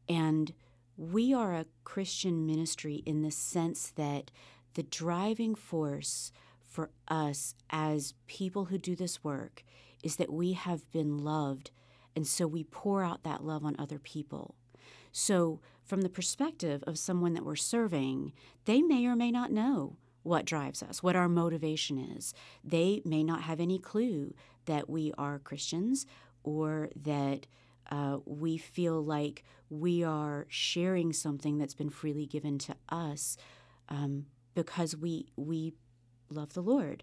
[0.08, 0.52] and
[0.96, 4.30] we are a Christian ministry in the sense that
[4.74, 6.32] the driving force
[6.66, 9.62] for us as people who do this work
[10.02, 11.70] is that we have been loved,
[12.14, 14.54] and so we pour out that love on other people.
[15.12, 18.32] So, from the perspective of someone that we're serving,
[18.64, 22.34] they may or may not know what drives us, what our motivation is.
[22.64, 24.34] They may not have any clue
[24.66, 26.06] that we are Christians
[26.42, 27.46] or that
[27.90, 33.36] uh, we feel like we are sharing something that's been freely given to us
[33.88, 35.74] um, because we we
[36.30, 37.02] love the Lord.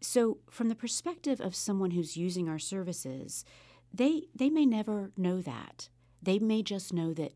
[0.00, 3.44] So, from the perspective of someone who's using our services,
[3.92, 5.88] they they may never know that.
[6.22, 7.32] They may just know that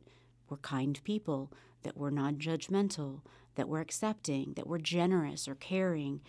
[0.49, 3.21] we're kind people, that we're non-judgmental,
[3.55, 6.23] that we're accepting, that we're generous or caring.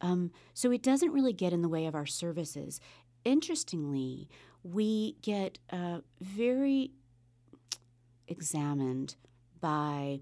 [0.00, 2.80] Um, so it doesn't really get in the way of our services.
[3.24, 4.28] Interestingly,
[4.62, 6.92] we get uh, very
[8.28, 9.16] examined
[9.60, 10.20] by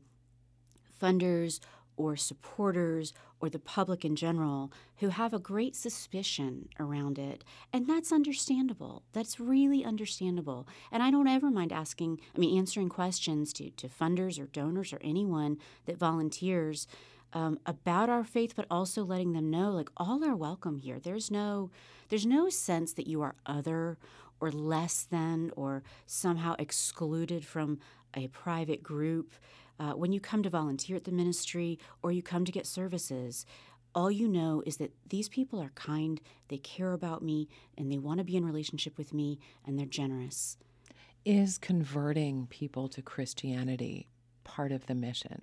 [1.00, 1.60] funders
[1.96, 7.44] or supporters or the public in general who have a great suspicion around it.
[7.72, 9.02] And that's understandable.
[9.12, 10.66] That's really understandable.
[10.92, 14.92] And I don't ever mind asking, I mean, answering questions to, to funders or donors
[14.92, 16.86] or anyone that volunteers
[17.32, 20.98] um, about our faith, but also letting them know, like, all are welcome here.
[20.98, 21.70] There's no,
[22.08, 23.98] there's no sense that you are other
[24.40, 27.78] or less than or somehow excluded from
[28.14, 29.32] a private group.
[29.78, 33.46] Uh, when you come to volunteer at the ministry or you come to get services,
[33.94, 37.98] all you know is that these people are kind, they care about me, and they
[37.98, 40.56] want to be in relationship with me, and they're generous.
[41.24, 44.08] Is converting people to Christianity
[44.44, 45.42] part of the mission?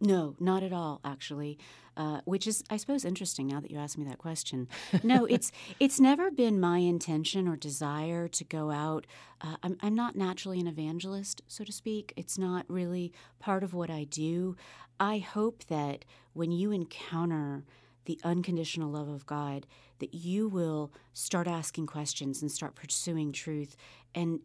[0.00, 1.58] No, not at all, actually.
[1.96, 4.68] Uh, which is, I suppose, interesting now that you asked me that question.
[5.02, 9.06] No, it's it's never been my intention or desire to go out.
[9.40, 12.12] Uh, I'm, I'm not naturally an evangelist, so to speak.
[12.14, 14.56] It's not really part of what I do.
[15.00, 17.64] I hope that when you encounter
[18.04, 19.66] the unconditional love of God,
[19.98, 23.74] that you will start asking questions and start pursuing truth.
[24.14, 24.40] And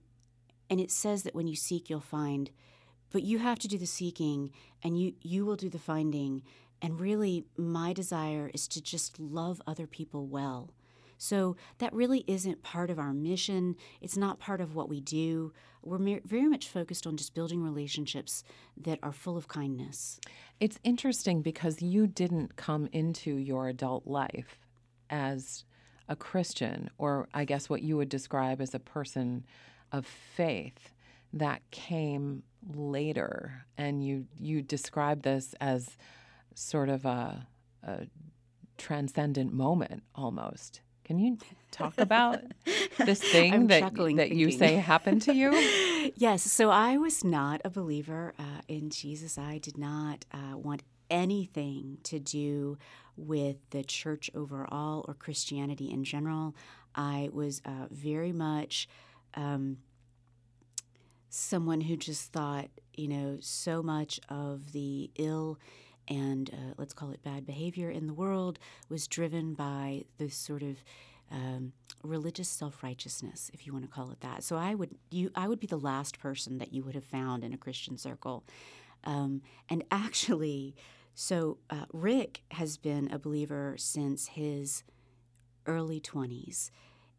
[0.69, 2.49] and it says that when you seek, you'll find.
[3.11, 4.51] But you have to do the seeking
[4.83, 6.43] and you, you will do the finding.
[6.81, 10.71] And really, my desire is to just love other people well.
[11.17, 13.75] So that really isn't part of our mission.
[14.01, 15.53] It's not part of what we do.
[15.83, 18.43] We're very much focused on just building relationships
[18.75, 20.19] that are full of kindness.
[20.59, 24.59] It's interesting because you didn't come into your adult life
[25.11, 25.63] as
[26.07, 29.45] a Christian, or I guess what you would describe as a person
[29.91, 30.91] of faith,
[31.33, 35.97] that came later, and you you describe this as
[36.53, 37.47] sort of a,
[37.83, 38.07] a
[38.77, 40.81] transcendent moment almost.
[41.03, 41.37] Can you
[41.71, 42.39] talk about
[43.05, 45.51] this thing that, that you say happened to you?
[46.15, 46.43] yes.
[46.43, 49.37] So I was not a believer uh, in Jesus.
[49.37, 52.77] I did not uh, want anything to do
[53.17, 56.55] with the church overall or Christianity in general.
[56.95, 58.87] I was uh, very much
[59.33, 59.77] um,
[61.31, 65.57] someone who just thought, you know, so much of the ill
[66.07, 68.59] and uh, let's call it bad behavior in the world
[68.89, 70.83] was driven by this sort of
[71.31, 71.71] um,
[72.03, 74.43] religious self righteousness, if you want to call it that.
[74.43, 77.45] So I would you I would be the last person that you would have found
[77.45, 78.43] in a Christian circle,
[79.05, 80.75] um, and actually,
[81.15, 84.83] so uh, Rick has been a believer since his
[85.65, 86.71] early twenties.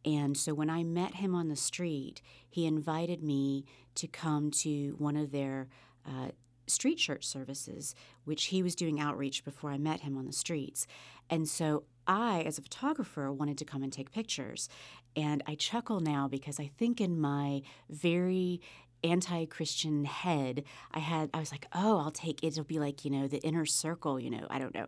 [0.05, 4.95] And so when I met him on the street, he invited me to come to
[4.99, 5.69] one of their
[6.07, 6.29] uh,
[6.67, 7.95] street church services,
[8.25, 10.87] which he was doing outreach before I met him on the streets.
[11.31, 14.69] And so I, as a photographer, wanted to come and take pictures.
[15.15, 18.61] And I chuckle now because I think in my very
[19.05, 23.27] anti-christian head i had i was like oh i'll take it'll be like you know
[23.27, 24.87] the inner circle you know i don't know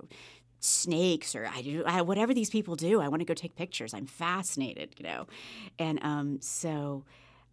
[0.65, 3.01] snakes or I do I, whatever these people do.
[3.01, 3.93] I want to go take pictures.
[3.93, 5.27] I'm fascinated, you know,
[5.79, 7.05] and um, so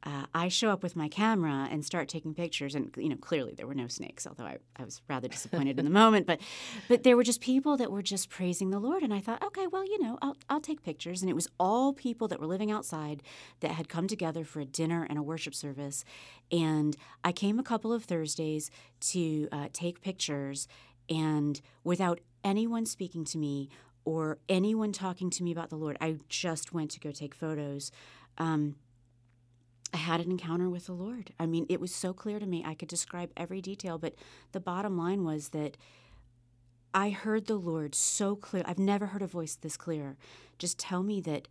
[0.03, 3.53] uh, I show up with my camera and start taking pictures, and you know, clearly
[3.53, 6.25] there were no snakes, although I, I was rather disappointed in the moment.
[6.25, 6.39] But,
[6.87, 9.67] but there were just people that were just praising the Lord, and I thought, okay,
[9.67, 12.71] well, you know, I'll I'll take pictures, and it was all people that were living
[12.71, 13.21] outside
[13.59, 16.03] that had come together for a dinner and a worship service,
[16.51, 20.67] and I came a couple of Thursdays to uh, take pictures,
[21.09, 23.69] and without anyone speaking to me
[24.05, 27.91] or anyone talking to me about the Lord, I just went to go take photos.
[28.37, 28.75] Um,
[29.93, 31.33] I had an encounter with the Lord.
[31.39, 32.63] I mean, it was so clear to me.
[32.65, 34.15] I could describe every detail, but
[34.53, 35.77] the bottom line was that
[36.93, 38.63] I heard the Lord so clear.
[38.65, 40.17] I've never heard a voice this clear.
[40.57, 41.47] Just tell me that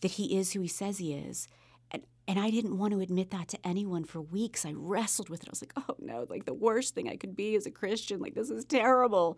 [0.00, 1.46] that he is who he says he is.
[2.30, 4.64] And I didn't want to admit that to anyone for weeks.
[4.64, 5.48] I wrestled with it.
[5.48, 8.20] I was like, "Oh no, like the worst thing I could be as a Christian.
[8.20, 9.36] Like this is terrible."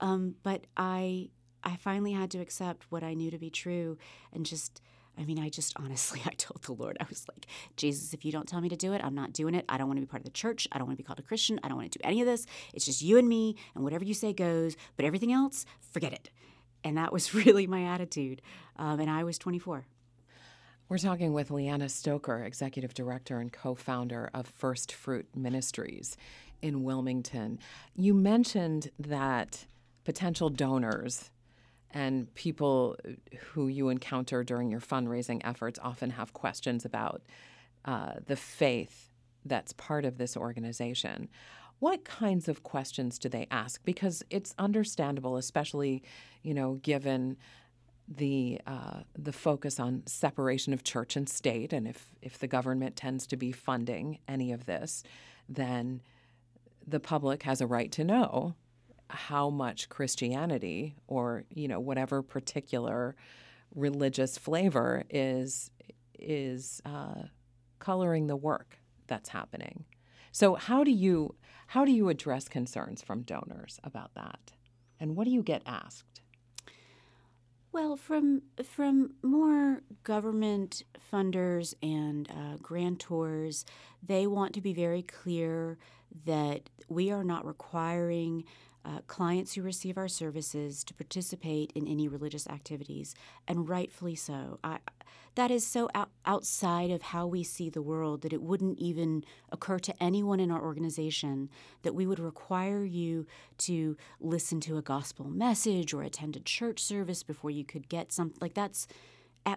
[0.00, 1.30] Um, but I
[1.62, 3.96] I finally had to accept what I knew to be true
[4.30, 4.82] and just
[5.16, 7.46] I mean, I just honestly, I told the Lord, I was like,
[7.78, 9.64] Jesus, if you don't tell me to do it, I'm not doing it.
[9.70, 10.68] I don't want to be part of the church.
[10.70, 11.58] I don't want to be called a Christian.
[11.62, 12.44] I don't want to do any of this.
[12.74, 14.76] It's just you and me, and whatever you say goes.
[14.96, 16.28] But everything else, forget it.
[16.82, 18.42] And that was really my attitude.
[18.76, 19.86] Um, and I was 24.
[20.86, 26.18] We're talking with Leanna Stoker, Executive Director and co founder of First Fruit Ministries
[26.60, 27.58] in Wilmington.
[27.96, 29.64] You mentioned that
[30.04, 31.30] potential donors
[31.90, 32.98] and people
[33.52, 37.22] who you encounter during your fundraising efforts often have questions about
[37.86, 39.08] uh, the faith
[39.46, 41.30] that's part of this organization.
[41.78, 43.82] What kinds of questions do they ask?
[43.84, 46.02] Because it's understandable, especially,
[46.42, 47.38] you know, given
[48.08, 52.96] the uh, the focus on separation of church and state, and if if the government
[52.96, 55.02] tends to be funding any of this,
[55.48, 56.02] then
[56.86, 58.54] the public has a right to know
[59.08, 63.16] how much Christianity or you know whatever particular
[63.74, 65.70] religious flavor is
[66.18, 67.24] is uh,
[67.78, 69.84] coloring the work that's happening.
[70.32, 71.36] So how do you
[71.68, 74.52] how do you address concerns from donors about that,
[75.00, 76.20] and what do you get asked?
[77.74, 83.64] Well, from from more government funders and uh, grantors,
[84.00, 85.76] they want to be very clear
[86.24, 88.44] that we are not requiring
[88.84, 93.16] uh, clients who receive our services to participate in any religious activities,
[93.48, 94.60] and rightfully so.
[94.62, 94.78] I,
[95.34, 99.24] that is so out, outside of how we see the world that it wouldn't even
[99.50, 101.50] occur to anyone in our organization
[101.82, 103.26] that we would require you
[103.58, 108.12] to listen to a gospel message or attend a church service before you could get
[108.12, 108.86] something like that's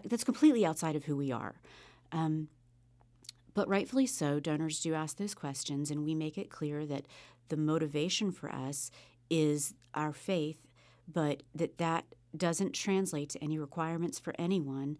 [0.05, 1.61] that's completely outside of who we are.
[2.11, 2.49] Um,
[3.53, 7.05] but rightfully so, donors do ask those questions, and we make it clear that
[7.49, 8.91] the motivation for us
[9.29, 10.67] is our faith,
[11.11, 12.05] but that that
[12.35, 14.97] doesn't translate to any requirements for anyone.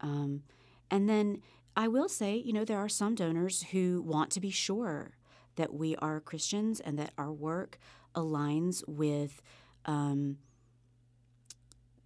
[0.00, 0.42] Um,
[0.90, 1.42] and then
[1.76, 5.12] I will say, you know, there are some donors who want to be sure
[5.56, 7.78] that we are Christians and that our work
[8.14, 9.42] aligns with
[9.84, 10.38] um,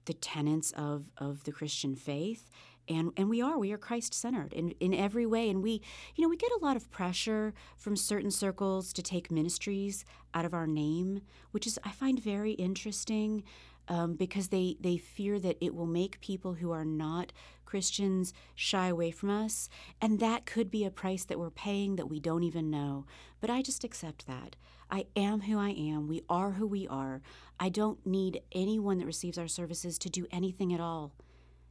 [0.07, 2.51] the tenets of, of the Christian faith.
[2.88, 5.49] And and we are we are Christ centered in in every way.
[5.49, 5.80] And we
[6.16, 10.45] you know we get a lot of pressure from certain circles to take ministries out
[10.45, 11.20] of our name
[11.53, 13.45] which is I find very interesting
[13.88, 17.32] um, because they, they fear that it will make people who are not
[17.73, 19.70] Christians shy away from us.
[19.99, 23.07] And that could be a price that we're paying that we don't even know.
[23.41, 24.57] But I just accept that.
[24.91, 26.07] I am who I am.
[26.07, 27.23] We are who we are.
[27.59, 31.14] I don't need anyone that receives our services to do anything at all.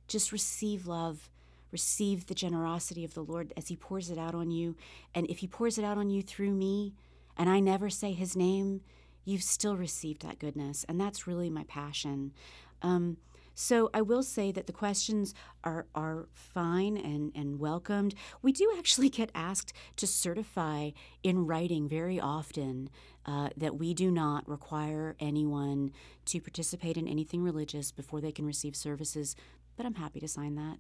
[0.08, 1.30] Just receive love
[1.72, 4.76] receive the generosity of the Lord as He pours it out on you.
[5.16, 6.96] And if He pours it out on you through me,
[7.38, 8.82] and I never say His name,
[9.24, 10.84] you've still received that goodness.
[10.90, 12.34] And that's really my passion.
[12.82, 13.16] Um,
[13.54, 15.34] so I will say that the questions
[15.64, 18.16] are, are fine and, and welcomed.
[18.42, 20.92] We do actually get asked to certify
[21.24, 22.90] in writing very often
[23.26, 25.92] uh, that we do not require anyone
[26.26, 29.36] to participate in anything religious before they can receive services,
[29.78, 30.78] but I'm happy to sign that.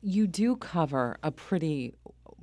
[0.00, 1.94] You do cover a pretty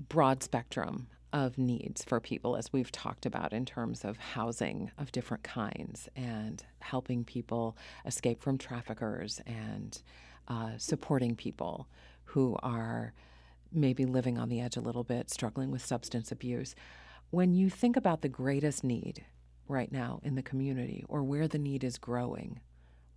[0.10, 5.12] broad spectrum of needs for people, as we've talked about in terms of housing of
[5.12, 7.76] different kinds and helping people
[8.06, 10.02] escape from traffickers and
[10.48, 11.88] uh, supporting people
[12.26, 13.14] who are
[13.72, 16.76] maybe living on the edge a little bit, struggling with substance abuse.
[17.32, 19.26] When you think about the greatest need
[19.68, 22.60] right now in the community or where the need is growing,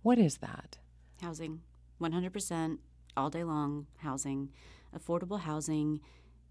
[0.01, 0.79] what is that?
[1.21, 1.61] Housing,
[2.01, 2.79] 100%
[3.15, 4.49] all day long housing.
[4.95, 5.99] Affordable housing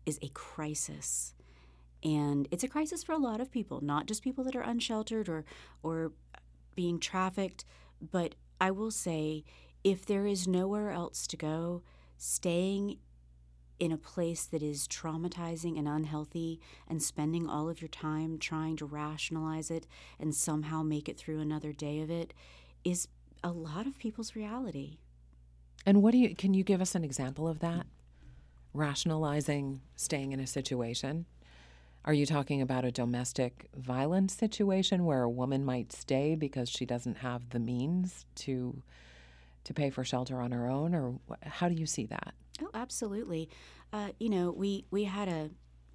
[0.04, 1.34] is a crisis.
[2.02, 5.28] And it's a crisis for a lot of people, not just people that are unsheltered
[5.28, 5.44] or,
[5.82, 6.12] or
[6.74, 7.64] being trafficked.
[8.00, 9.44] But I will say,
[9.82, 11.82] if there is nowhere else to go,
[12.16, 12.98] staying
[13.78, 18.76] in a place that is traumatizing and unhealthy and spending all of your time trying
[18.76, 19.86] to rationalize it
[20.18, 22.32] and somehow make it through another day of it
[22.84, 23.08] is
[23.44, 24.98] a lot of people's reality.
[25.84, 27.86] And what do you can you give us an example of that?
[28.72, 31.26] Rationalizing staying in a situation?
[32.06, 36.86] Are you talking about a domestic violence situation where a woman might stay because she
[36.86, 38.82] doesn't have the means to
[39.64, 42.34] to pay for shelter on her own or how do you see that?
[42.62, 43.48] Oh, absolutely.
[43.92, 45.50] Uh, you know, we we had a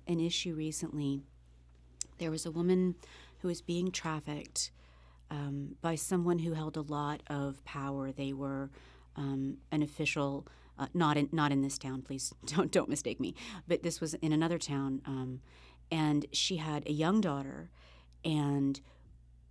[0.08, 1.22] an issue recently.
[2.18, 2.96] There was a woman
[3.40, 4.72] who was being trafficked
[5.30, 8.12] um, by someone who held a lot of power.
[8.12, 8.70] They were
[9.16, 10.46] um, an official,
[10.78, 13.34] uh, not in not in this town, please don't don't mistake me,
[13.68, 15.42] but this was in another town, um,
[15.92, 17.70] and she had a young daughter,
[18.24, 18.80] and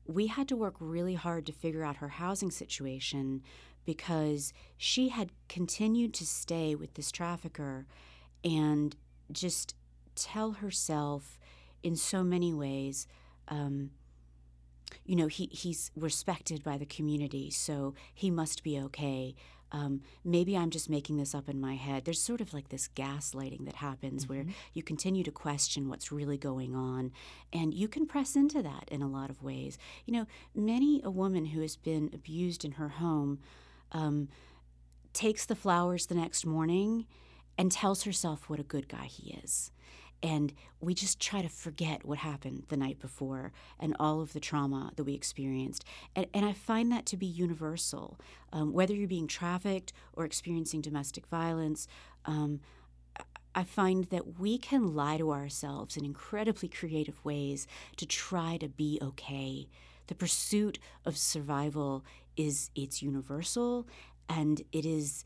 [0.06, 3.42] we had to work really hard to figure out her housing situation
[3.84, 7.86] because she had continued to stay with this trafficker
[8.44, 8.96] and
[9.30, 9.74] just
[10.14, 11.38] tell herself
[11.82, 13.06] in so many ways
[13.48, 13.90] um,
[15.04, 19.34] you know, he, he's respected by the community, so he must be okay.
[19.72, 22.04] Um, maybe I'm just making this up in my head.
[22.04, 24.34] There's sort of like this gaslighting that happens mm-hmm.
[24.34, 27.12] where you continue to question what's really going on,
[27.52, 29.78] and you can press into that in a lot of ways.
[30.06, 33.38] You know, many a woman who has been abused in her home
[33.92, 34.28] um,
[35.12, 37.06] takes the flowers the next morning
[37.58, 39.70] and tells herself what a good guy he is
[40.22, 44.40] and we just try to forget what happened the night before and all of the
[44.40, 45.84] trauma that we experienced.
[46.14, 48.18] And, and I find that to be universal.
[48.52, 51.88] Um, whether you're being trafficked or experiencing domestic violence,
[52.26, 52.60] um,
[53.54, 57.66] I find that we can lie to ourselves in incredibly creative ways
[57.96, 59.68] to try to be okay.
[60.06, 62.04] The pursuit of survival
[62.36, 63.88] is it's universal
[64.28, 65.24] and it is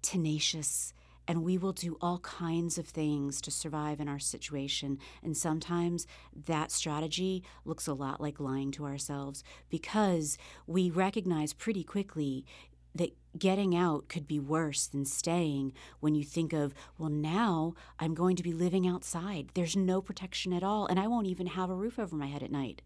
[0.00, 0.94] tenacious
[1.28, 4.98] and we will do all kinds of things to survive in our situation.
[5.22, 6.06] And sometimes
[6.46, 12.46] that strategy looks a lot like lying to ourselves because we recognize pretty quickly
[12.94, 18.14] that getting out could be worse than staying when you think of, well, now I'm
[18.14, 19.50] going to be living outside.
[19.52, 22.42] There's no protection at all, and I won't even have a roof over my head
[22.42, 22.80] at night.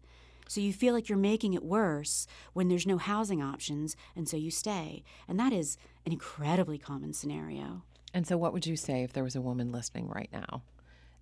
[0.49, 4.35] So you feel like you're making it worse when there's no housing options, and so
[4.35, 5.03] you stay.
[5.29, 7.83] And that is an incredibly common scenario.
[8.13, 10.61] And so, what would you say if there was a woman listening right now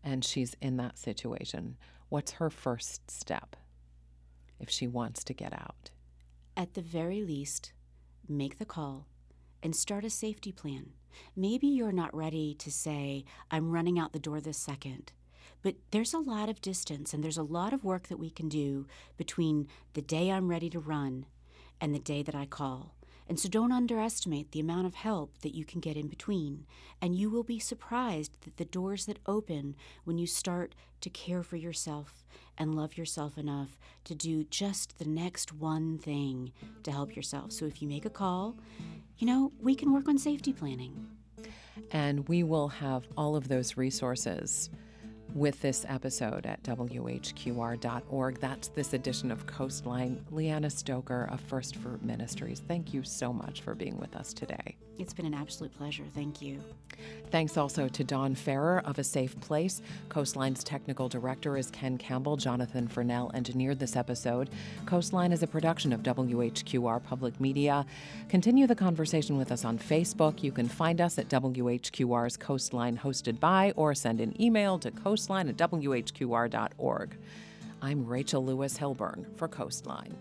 [0.03, 1.77] and she's in that situation?
[2.09, 3.55] What's her first step
[4.59, 5.91] if she wants to get out?
[6.57, 7.71] At the very least,
[8.27, 9.07] make the call
[9.63, 10.91] and start a safety plan.
[11.35, 15.13] Maybe you're not ready to say, I'm running out the door this second.
[15.61, 18.49] But there's a lot of distance and there's a lot of work that we can
[18.49, 18.87] do
[19.17, 21.25] between the day I'm ready to run
[21.79, 22.95] and the day that I call.
[23.31, 26.65] And so don't underestimate the amount of help that you can get in between.
[27.01, 31.41] And you will be surprised that the doors that open when you start to care
[31.41, 32.25] for yourself
[32.57, 36.51] and love yourself enough to do just the next one thing
[36.83, 37.53] to help yourself.
[37.53, 38.57] So if you make a call,
[39.17, 41.07] you know, we can work on safety planning.
[41.91, 44.69] And we will have all of those resources
[45.35, 48.39] with this episode at WHQR.org.
[48.39, 50.23] That's this edition of Coastline.
[50.31, 54.77] Leanna Stoker of First Fruit Ministries, thank you so much for being with us today.
[55.01, 56.03] It's been an absolute pleasure.
[56.13, 56.61] Thank you.
[57.31, 59.81] Thanks also to Dawn Ferrer of A Safe Place.
[60.09, 62.37] Coastline's technical director is Ken Campbell.
[62.37, 64.49] Jonathan Furnell engineered this episode.
[64.85, 67.85] Coastline is a production of WHQR Public Media.
[68.29, 70.43] Continue the conversation with us on Facebook.
[70.43, 74.91] You can find us at WHQR's Coastline hosted by or send an email to
[75.21, 77.17] coastline at WHQR.org.
[77.79, 80.15] I'm Rachel Lewis Hilburn for Coastline.